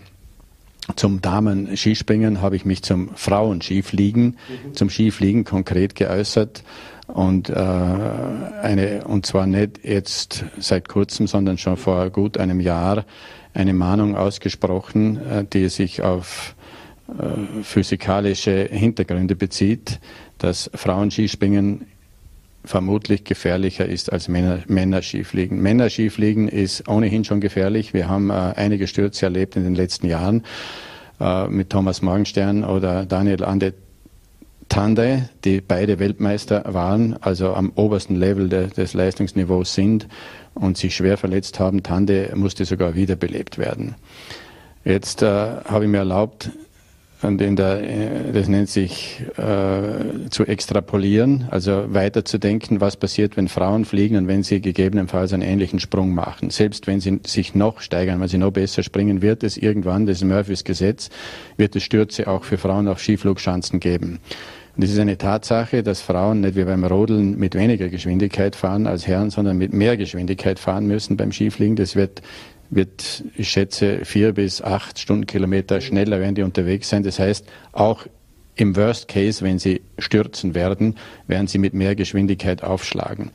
[0.95, 4.73] zum Damen-Skispringen habe ich mich zum Frauen-Skifliegen, mhm.
[4.73, 6.63] zum Skifliegen konkret geäußert
[7.07, 13.05] und äh, eine und zwar nicht jetzt seit kurzem, sondern schon vor gut einem Jahr
[13.55, 16.55] eine Mahnung ausgesprochen, äh, die sich auf
[17.07, 19.99] äh, physikalische Hintergründe bezieht,
[20.37, 21.87] dass Frauenskispringen
[22.65, 25.61] vermutlich gefährlicher ist als Männer, Männerskifliegen.
[25.61, 27.93] Männerskifliegen ist ohnehin schon gefährlich.
[27.93, 30.43] Wir haben äh, einige Stürze erlebt in den letzten Jahren
[31.19, 33.73] äh, mit Thomas Morgenstern oder Daniel Ande
[34.69, 40.07] Tande, die beide Weltmeister waren, also am obersten Level de, des Leistungsniveaus sind
[40.53, 41.81] und sich schwer verletzt haben.
[41.81, 43.95] Tande musste sogar wiederbelebt werden.
[44.85, 46.51] Jetzt äh, habe ich mir erlaubt,
[47.21, 53.47] und in der, äh, das nennt sich äh, zu extrapolieren, also weiterzudenken, was passiert, wenn
[53.47, 56.49] Frauen fliegen und wenn sie gegebenenfalls einen ähnlichen Sprung machen.
[56.49, 60.17] Selbst wenn sie sich noch steigern, weil sie noch besser springen, wird es irgendwann, das
[60.17, 61.09] ist Murphys Gesetz,
[61.57, 64.19] wird es Stürze auch für Frauen auf Skiflugschanzen geben.
[64.79, 68.87] Und es ist eine Tatsache, dass Frauen nicht wie beim Rodeln mit weniger Geschwindigkeit fahren
[68.87, 71.75] als Herren, sondern mit mehr Geschwindigkeit fahren müssen beim Skifliegen.
[71.75, 72.21] Das wird,
[72.69, 77.03] wird ich schätze, vier bis acht Stundenkilometer schneller werden die unterwegs sein.
[77.03, 78.05] Das heißt, auch
[78.55, 80.95] im Worst Case, wenn sie stürzen werden,
[81.27, 83.31] werden sie mit mehr Geschwindigkeit aufschlagen.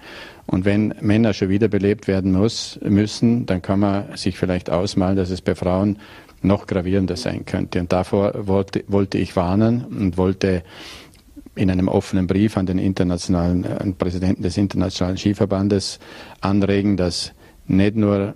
[0.47, 5.31] Und wenn Männer schon wiederbelebt werden muss, müssen, dann kann man sich vielleicht ausmalen, dass
[5.31, 5.99] es bei Frauen
[6.43, 7.81] noch gravierender sein könnte.
[7.81, 10.63] Und davor wollte, wollte ich warnen und wollte
[11.55, 16.01] in einem offenen Brief an den internationalen an den Präsidenten des Internationalen Skiverbandes
[16.41, 17.33] anregen, dass
[17.67, 18.35] nicht nur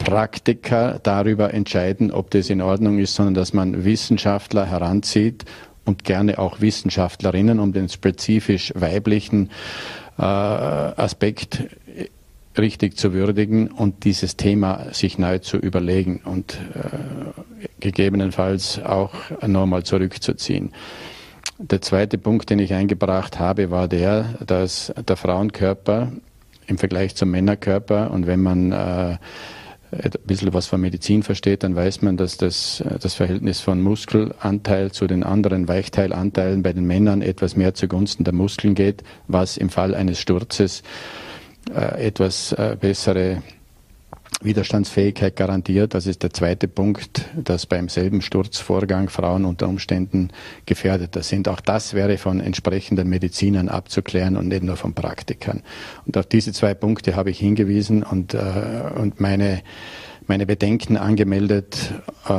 [0.00, 5.44] Praktiker darüber entscheiden, ob das in Ordnung ist, sondern dass man Wissenschaftler heranzieht
[5.84, 9.50] und gerne auch Wissenschaftlerinnen, um den spezifisch weiblichen
[10.18, 11.64] äh, Aspekt
[12.58, 19.12] richtig zu würdigen und dieses Thema sich neu zu überlegen und äh, gegebenenfalls auch
[19.46, 20.72] nochmal zurückzuziehen.
[21.58, 26.10] Der zweite Punkt, den ich eingebracht habe, war der, dass der Frauenkörper
[26.66, 29.18] im Vergleich zum Männerkörper und wenn man äh,
[29.92, 34.92] ein bisschen was von Medizin versteht, dann weiß man, dass das, das Verhältnis von Muskelanteil
[34.92, 39.68] zu den anderen Weichteilanteillen bei den Männern etwas mehr zugunsten der Muskeln geht, was im
[39.68, 40.82] Fall eines Sturzes
[41.74, 43.42] äh, etwas äh, bessere
[44.40, 45.94] Widerstandsfähigkeit garantiert.
[45.94, 50.30] Das ist der zweite Punkt, dass beim selben Sturzvorgang Frauen unter Umständen
[50.66, 51.48] gefährdeter sind.
[51.48, 55.62] Auch das wäre von entsprechenden Medizinern abzuklären und nicht nur von Praktikern.
[56.06, 58.38] Und auf diese zwei Punkte habe ich hingewiesen und, äh,
[58.96, 59.62] und meine
[60.30, 61.92] meine Bedenken angemeldet,
[62.28, 62.32] äh,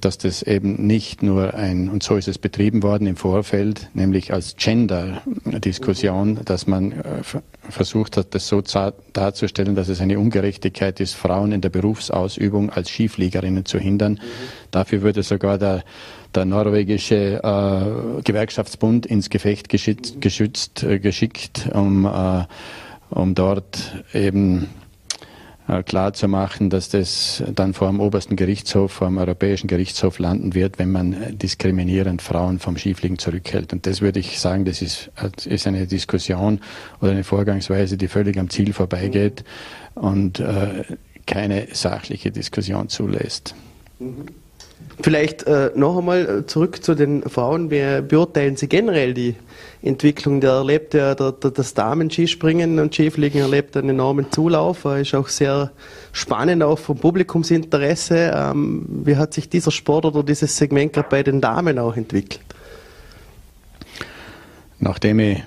[0.00, 4.32] dass das eben nicht nur ein, und so ist es betrieben worden im Vorfeld, nämlich
[4.32, 7.22] als Gender-Diskussion, dass man äh,
[7.68, 8.60] versucht hat, das so
[9.12, 14.18] darzustellen, dass es eine Ungerechtigkeit ist, Frauen in der Berufsausübung als Skifliegerinnen zu hindern.
[14.72, 15.84] Dafür würde sogar der,
[16.34, 22.46] der norwegische äh, Gewerkschaftsbund ins Gefecht geschützt, geschützt äh, geschickt, um, äh,
[23.10, 24.66] um dort eben
[25.84, 30.54] klar zu machen, dass das dann vor dem obersten Gerichtshof, vor dem Europäischen Gerichtshof landen
[30.54, 33.72] wird, wenn man diskriminierend Frauen vom Skifliegen zurückhält.
[33.72, 35.10] Und das würde ich sagen, das ist,
[35.44, 36.60] ist eine Diskussion
[37.02, 39.44] oder eine Vorgangsweise, die völlig am Ziel vorbeigeht
[39.94, 40.84] und äh,
[41.26, 43.54] keine sachliche Diskussion zulässt.
[43.98, 44.26] Mhm.
[45.00, 47.70] Vielleicht äh, noch einmal zurück zu den Frauen.
[47.70, 49.36] Wie beurteilen Sie generell die
[49.80, 50.40] Entwicklung?
[50.40, 54.84] Der erlebt ja der, der, das Damen-Skispringen und Skifliegen erlebt einen enormen Zulauf.
[54.84, 55.70] Er ist auch sehr
[56.12, 58.32] spannend, auch vom Publikumsinteresse.
[58.34, 62.40] Ähm, wie hat sich dieser Sport oder dieses Segment gerade bei den Damen auch entwickelt?
[64.80, 65.42] Nachdem ich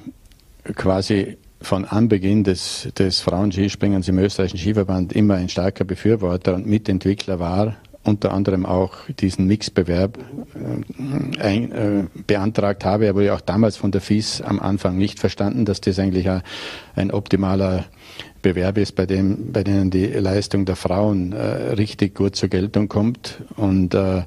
[0.75, 7.39] quasi von Anbeginn des, des Frauenskispringens im österreichischen Skiverband immer ein starker Befürworter und Mitentwickler
[7.39, 13.77] war, unter anderem auch diesen Mixbewerb äh, ein, äh, beantragt habe, aber ja auch damals
[13.77, 16.27] von der FIS am Anfang nicht verstanden, dass das eigentlich
[16.95, 17.85] ein, optimaler
[18.41, 22.87] Bewerb ist, bei dem, bei denen die Leistung der Frauen äh, richtig gut zur Geltung
[22.87, 24.23] kommt und, äh,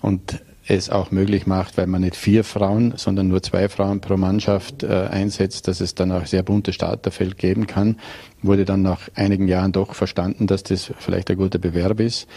[0.00, 4.16] und es auch möglich macht, weil man nicht vier Frauen, sondern nur zwei Frauen pro
[4.16, 7.96] Mannschaft äh, einsetzt, dass es dann auch sehr buntes Starterfeld geben kann,
[8.42, 12.28] wurde dann nach einigen Jahren doch verstanden, dass das vielleicht ein guter Bewerb ist.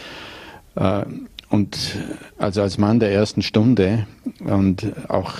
[0.76, 1.04] Äh,
[1.50, 1.78] und
[2.38, 4.06] also als Mann der ersten Stunde
[4.40, 5.34] und auch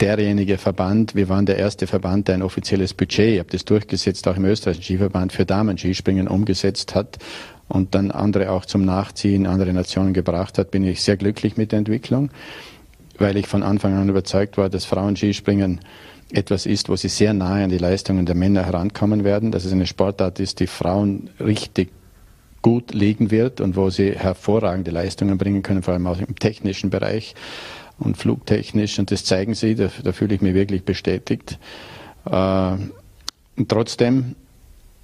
[0.00, 4.26] derjenige Verband, wir waren der erste Verband, der ein offizielles Budget, ich habe das durchgesetzt,
[4.28, 7.18] auch im österreichischen Skiverband für Damen-Skispringen umgesetzt hat
[7.68, 11.72] und dann andere auch zum Nachziehen, andere Nationen gebracht hat, bin ich sehr glücklich mit
[11.72, 12.30] der Entwicklung,
[13.18, 15.80] weil ich von Anfang an überzeugt war, dass Frauen-Skispringen
[16.32, 19.72] etwas ist, wo sie sehr nahe an die Leistungen der Männer herankommen werden, dass es
[19.72, 21.90] eine Sportart ist, die Frauen richtig
[22.66, 26.90] gut liegen wird und wo sie hervorragende Leistungen bringen können, vor allem auch im technischen
[26.90, 27.36] Bereich
[27.96, 28.98] und flugtechnisch.
[28.98, 31.60] Und das zeigen sie, da, da fühle ich mich wirklich bestätigt.
[32.24, 32.72] Äh,
[33.56, 34.34] und trotzdem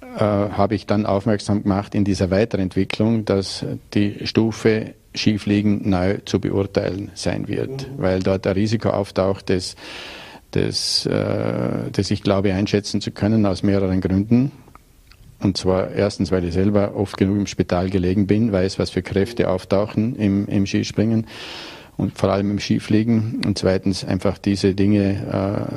[0.01, 6.41] äh, habe ich dann aufmerksam gemacht in dieser Weiterentwicklung, dass die Stufe Skifliegen neu zu
[6.41, 9.77] beurteilen sein wird, weil dort ein Risiko auftaucht, das,
[10.51, 14.51] das, äh, das ich glaube einschätzen zu können aus mehreren Gründen.
[15.43, 19.01] Und zwar erstens, weil ich selber oft genug im Spital gelegen bin, weiß, was für
[19.01, 21.27] Kräfte auftauchen im, im Skispringen
[21.95, 23.41] und vor allem im Skifliegen.
[23.45, 25.67] Und zweitens einfach diese Dinge,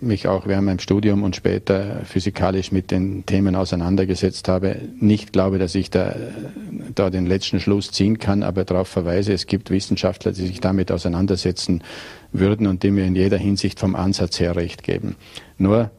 [0.00, 4.76] äh, mich auch während meinem Studium und später physikalisch mit den Themen auseinandergesetzt habe.
[4.98, 6.14] Nicht glaube, dass ich da,
[6.94, 10.90] da den letzten Schluss ziehen kann, aber darauf verweise, es gibt Wissenschaftler, die sich damit
[10.90, 11.82] auseinandersetzen
[12.32, 15.16] würden und die mir in jeder Hinsicht vom Ansatz her recht geben.
[15.58, 15.90] Nur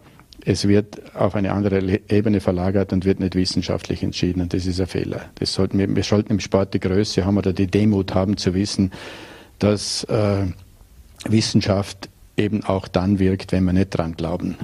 [0.50, 4.42] es wird auf eine andere Ebene verlagert und wird nicht wissenschaftlich entschieden.
[4.42, 5.26] Und das ist ein Fehler.
[5.36, 8.56] Das sollten wir, wir sollten im Sport die Größe haben oder die Demut haben zu
[8.56, 8.92] wissen,
[9.60, 10.48] dass äh,
[11.26, 14.58] Wissenschaft eben auch dann wirkt, wenn wir nicht dran glauben.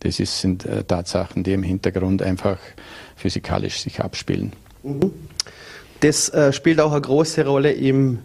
[0.00, 2.58] Das ist, sind äh, Tatsachen, die im Hintergrund einfach
[3.16, 4.52] physikalisch sich abspielen.
[4.84, 5.10] Mhm.
[5.98, 8.20] Das äh, spielt auch eine große Rolle im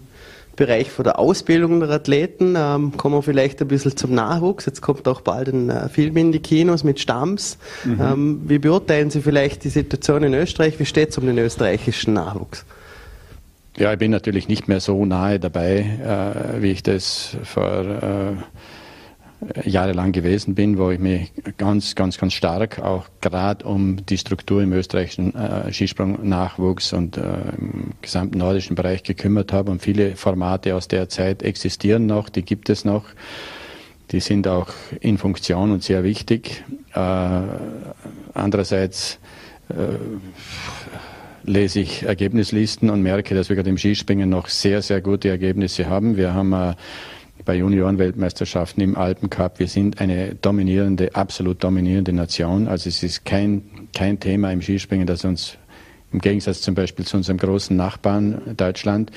[0.59, 2.55] Bereich von der Ausbildung der Athleten.
[2.57, 4.65] Ähm, kommen wir vielleicht ein bisschen zum Nachwuchs.
[4.65, 7.57] Jetzt kommt auch bald ein äh, Film in die Kinos mit Stamms.
[7.85, 8.01] Mhm.
[8.01, 10.77] Ähm, wie beurteilen Sie vielleicht die Situation in Österreich?
[10.77, 12.65] Wie steht es um den österreichischen Nachwuchs?
[13.77, 18.33] Ja, ich bin natürlich nicht mehr so nahe dabei, äh, wie ich das vor äh,
[19.63, 24.61] jahrelang gewesen bin, wo ich mich ganz, ganz, ganz stark auch gerade um die Struktur
[24.61, 27.21] im österreichischen äh, Skisprung-Nachwuchs und äh,
[27.57, 29.71] im gesamten nordischen Bereich gekümmert habe.
[29.71, 33.05] Und viele Formate aus der Zeit existieren noch, die gibt es noch.
[34.11, 34.69] Die sind auch
[34.99, 36.63] in Funktion und sehr wichtig.
[36.93, 37.41] Äh,
[38.33, 39.19] andererseits
[39.69, 39.73] äh,
[41.43, 45.87] lese ich Ergebnislisten und merke, dass wir gerade im Skispringen noch sehr, sehr gute Ergebnisse
[45.87, 46.17] haben.
[46.17, 46.73] Wir haben äh,
[47.49, 52.67] bei Juniorenweltmeisterschaften im Alpencup, wir sind eine dominierende, absolut dominierende Nation.
[52.67, 55.57] Also es ist kein, kein Thema im Skispringen, das uns
[56.13, 59.11] im Gegensatz zum Beispiel zu unserem großen Nachbarn Deutschland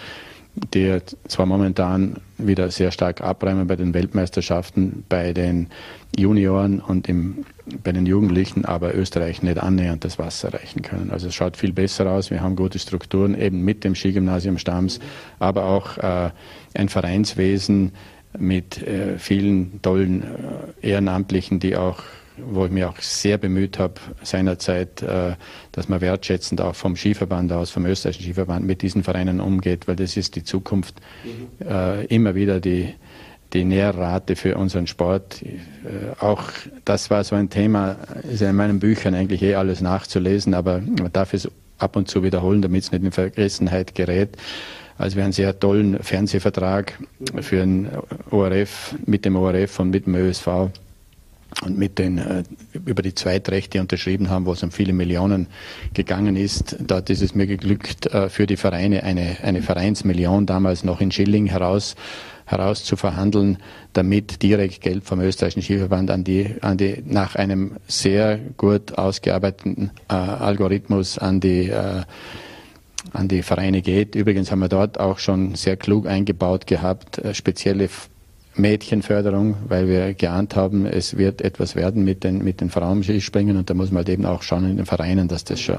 [0.54, 5.68] die zwar momentan wieder sehr stark abräumen bei den Weltmeisterschaften, bei den
[6.16, 7.46] Junioren und im,
[7.82, 11.10] bei den Jugendlichen, aber Österreich nicht annähernd das Wasser erreichen können.
[11.10, 12.30] Also es schaut viel besser aus.
[12.30, 15.00] Wir haben gute Strukturen eben mit dem Skigymnasium Stams,
[15.38, 16.30] aber auch äh,
[16.74, 17.92] ein Vereinswesen
[18.38, 20.22] mit äh, vielen tollen
[20.82, 22.02] äh, Ehrenamtlichen, die auch
[22.36, 25.34] wo ich mich auch sehr bemüht habe seinerzeit, äh,
[25.72, 29.96] dass man wertschätzend auch vom Skiverband aus, vom österreichischen Skiverband mit diesen Vereinen umgeht, weil
[29.96, 30.94] das ist die Zukunft.
[31.24, 31.66] Mhm.
[31.66, 32.94] Äh, immer wieder die,
[33.52, 35.42] die Nährrate für unseren Sport.
[35.42, 36.44] Äh, auch
[36.84, 37.96] das war so ein Thema,
[38.30, 42.08] ist ja in meinen Büchern eigentlich eh alles nachzulesen, aber man darf es ab und
[42.08, 44.36] zu wiederholen, damit es nicht in Vergessenheit gerät.
[45.02, 46.96] Also wir haben einen sehr tollen Fernsehvertrag
[47.40, 47.88] für den
[48.30, 50.46] ORF, mit dem ORF und mit dem ÖSV
[51.64, 52.44] und mit den äh,
[52.86, 55.48] über die Zweitrechte unterschrieben haben, wo es um viele Millionen
[55.92, 56.76] gegangen ist.
[56.78, 61.10] Dort ist es mir geglückt, äh, für die Vereine eine, eine Vereinsmillion damals noch in
[61.10, 61.96] Schilling heraus
[62.46, 62.84] heraus
[63.92, 69.90] damit direkt Geld vom österreichischen Skiverband an die, an die nach einem sehr gut ausgearbeiteten
[70.08, 72.02] äh, Algorithmus an die äh,
[73.12, 74.14] an die Vereine geht.
[74.14, 77.88] Übrigens haben wir dort auch schon sehr klug eingebaut gehabt, äh, spezielle
[78.54, 83.70] Mädchenförderung, weil wir geahnt haben, es wird etwas werden mit den, mit den Frauenskispringen und
[83.70, 85.78] da muss man halt eben auch schauen in den Vereinen, dass das schon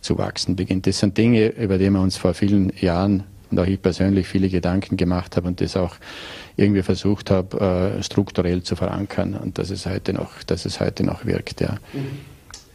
[0.00, 0.86] zu wachsen beginnt.
[0.86, 4.48] Das sind Dinge, über die wir uns vor vielen Jahren und auch ich persönlich viele
[4.48, 5.94] Gedanken gemacht habe und das auch
[6.56, 11.04] irgendwie versucht habe, äh, strukturell zu verankern und dass es heute noch, dass es heute
[11.04, 11.76] noch wirkt, ja.
[11.92, 12.31] Mhm.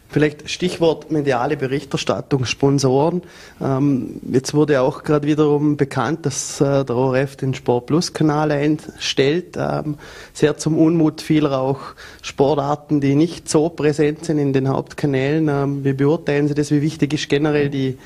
[0.09, 3.23] Vielleicht Stichwort mediale Berichterstattung, Sponsoren.
[3.61, 8.51] Ähm, jetzt wurde auch gerade wiederum bekannt, dass äh, der ORF den Sport Plus Kanal
[8.51, 9.57] einstellt.
[9.57, 9.97] Ähm,
[10.33, 11.79] sehr zum Unmut vieler auch
[12.21, 15.49] Sportarten, die nicht so präsent sind in den Hauptkanälen.
[15.49, 16.71] Ähm, wie beurteilen Sie das?
[16.71, 17.97] Wie wichtig ist generell die,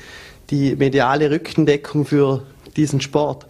[0.50, 2.42] die mediale Rückendeckung für
[2.76, 3.46] diesen Sport?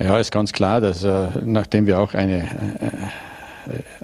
[0.00, 3.29] Ja, ist ganz klar, dass äh, nachdem wir auch eine äh,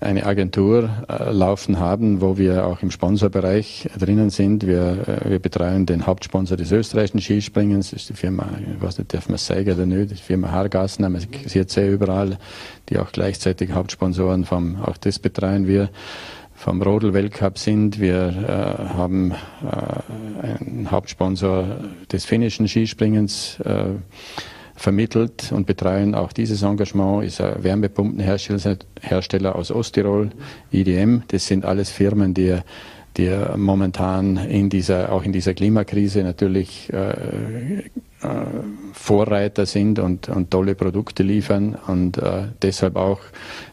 [0.01, 4.67] eine Agentur äh, laufen haben, wo wir auch im Sponsorbereich drinnen sind.
[4.67, 8.99] Wir, äh, wir betreuen den Hauptsponsor des österreichischen Skispringens, das ist die Firma, ich weiß
[8.99, 12.39] nicht, darf man sagen oder nicht, die Firma Hargassen, man sieht sehr überall,
[12.89, 15.91] die auch gleichzeitig Hauptsponsoren vom, auch das betreuen wir
[16.57, 18.01] vom Rodel Weltcup sind.
[18.01, 21.67] Wir äh, haben äh, einen Hauptsponsor
[22.11, 23.61] des finnischen Skispringens.
[23.61, 23.97] Äh,
[24.77, 30.31] vermittelt und betreuen auch dieses Engagement, ist ein Wärmepumpenhersteller aus Osttirol,
[30.71, 31.23] IDM.
[31.29, 32.59] Das sind alles Firmen, die,
[33.17, 37.79] die momentan in dieser, auch in dieser Klimakrise natürlich äh,
[38.23, 38.29] äh,
[38.93, 43.21] Vorreiter sind und, und tolle Produkte liefern und äh, deshalb auch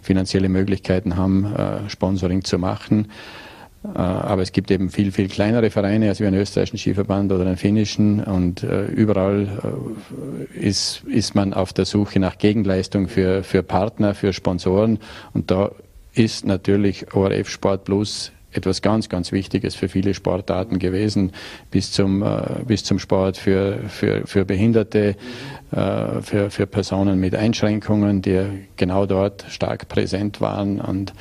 [0.02, 3.08] finanzielle Möglichkeiten haben, äh, Sponsoring zu machen.
[3.84, 7.46] Äh, aber es gibt eben viel, viel kleinere Vereine als wie einen österreichischen Skiverband oder
[7.46, 8.24] einen finnischen.
[8.24, 9.48] Und äh, überall
[10.56, 15.00] äh, ist, ist man auf der Suche nach Gegenleistung für, für Partner, für Sponsoren.
[15.34, 15.72] Und da
[16.14, 21.32] ist natürlich ORF Sport Plus etwas ganz, ganz Wichtiges für viele Sportarten gewesen,
[21.72, 22.24] bis zum,
[22.68, 25.16] bis zum Sport für, für, für Behinderte,
[25.72, 28.46] für, für Personen mit Einschränkungen, die
[28.78, 30.80] genau dort stark präsent waren.
[30.80, 31.16] Und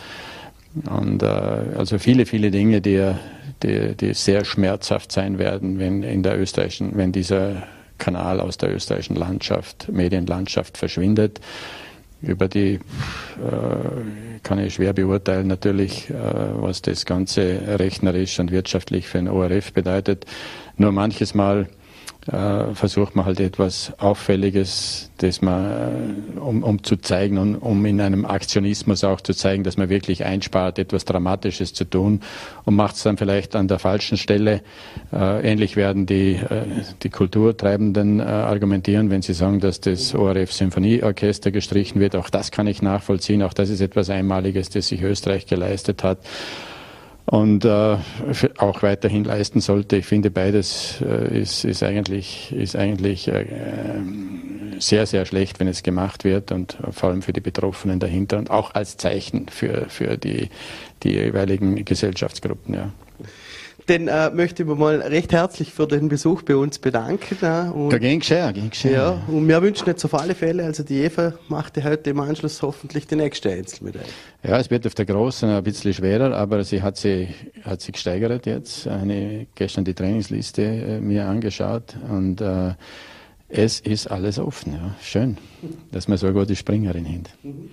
[0.89, 3.13] und äh, also viele, viele Dinge, die,
[3.63, 7.65] die, die sehr schmerzhaft sein werden, wenn in der österreichischen, wenn dieser
[7.99, 11.41] Kanal aus der österreichischen Landschaft, Medienlandschaft verschwindet.
[12.21, 12.81] Über die äh,
[14.43, 19.73] kann ich schwer beurteilen natürlich, äh, was das Ganze rechnerisch und wirtschaftlich für den ORF
[19.73, 20.27] bedeutet.
[20.77, 21.69] Nur manches Mal
[22.31, 27.85] äh, versucht man halt etwas Auffälliges, das man, äh, um, um zu zeigen und um
[27.85, 32.21] in einem Aktionismus auch zu zeigen, dass man wirklich einspart, etwas Dramatisches zu tun
[32.65, 34.63] und macht es dann vielleicht an der falschen Stelle.
[35.13, 36.65] Äh, ähnlich werden die, äh,
[37.03, 42.15] die Kulturtreibenden äh, argumentieren, wenn sie sagen, dass das ORF Symphonieorchester gestrichen wird.
[42.15, 43.43] Auch das kann ich nachvollziehen.
[43.43, 46.19] Auch das ist etwas Einmaliges, das sich Österreich geleistet hat
[47.27, 47.97] und äh,
[48.59, 49.97] auch weiterhin leisten sollte.
[49.97, 53.47] Ich finde, beides äh, ist, ist eigentlich, ist eigentlich äh,
[54.79, 58.51] sehr, sehr schlecht, wenn es gemacht wird und vor allem für die Betroffenen dahinter und
[58.51, 60.49] auch als Zeichen für, für die,
[61.03, 62.75] die jeweiligen Gesellschaftsgruppen.
[62.75, 62.91] Ja.
[63.93, 67.37] Den äh, möchte ich mir mal recht herzlich für den Besuch bei uns bedanken.
[67.43, 68.95] Äh, und, da ging geschehen, ging geschehen.
[68.95, 72.63] Ja, und wir wünschen jetzt auf alle Fälle, also die Eva machte heute im Anschluss
[72.63, 74.03] hoffentlich die nächste Einzel mit euch.
[74.45, 77.29] Ja, es wird auf der Großen ein bisschen schwerer, aber sie hat sie,
[77.65, 78.87] hat sie gesteigert jetzt.
[78.89, 82.73] Eine, gestern die Trainingsliste äh, mir angeschaut und äh,
[83.51, 84.73] es ist alles offen.
[84.73, 84.95] Ja.
[85.03, 85.37] Schön,
[85.91, 87.25] dass wir so eine gute Springerin haben.
[87.43, 87.71] Mhm.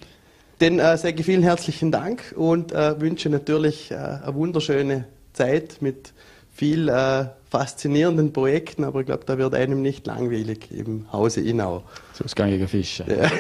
[0.58, 5.82] Dann äh, sage ich vielen herzlichen Dank und äh, wünsche natürlich äh, eine wunderschöne Zeit
[5.82, 6.14] mit
[6.52, 11.84] viel äh, faszinierenden Projekten, aber ich glaube, da wird einem nicht langweilig im Hause Inau.
[12.14, 13.00] So ist gängiger Fisch.
[13.00, 13.06] Ja.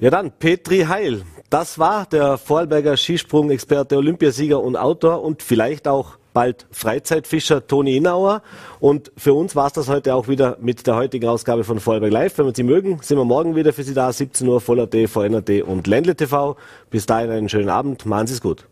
[0.00, 1.22] ja dann, Petri Heil.
[1.50, 8.42] Das war der Vorarlberger Skisprung-Experte, Olympiasieger und Autor und vielleicht auch bald Freizeitfischer Toni Inauer.
[8.78, 12.12] Und für uns war es das heute auch wieder mit der heutigen Ausgabe von Vorarlberg
[12.12, 12.38] Live.
[12.38, 15.62] Wenn wir Sie mögen, sind wir morgen wieder für Sie da, 17 Uhr, Voller.t, VNRT
[15.62, 16.56] und Ländle TV.
[16.90, 18.68] Bis dahin einen schönen Abend, machen Sie es gut.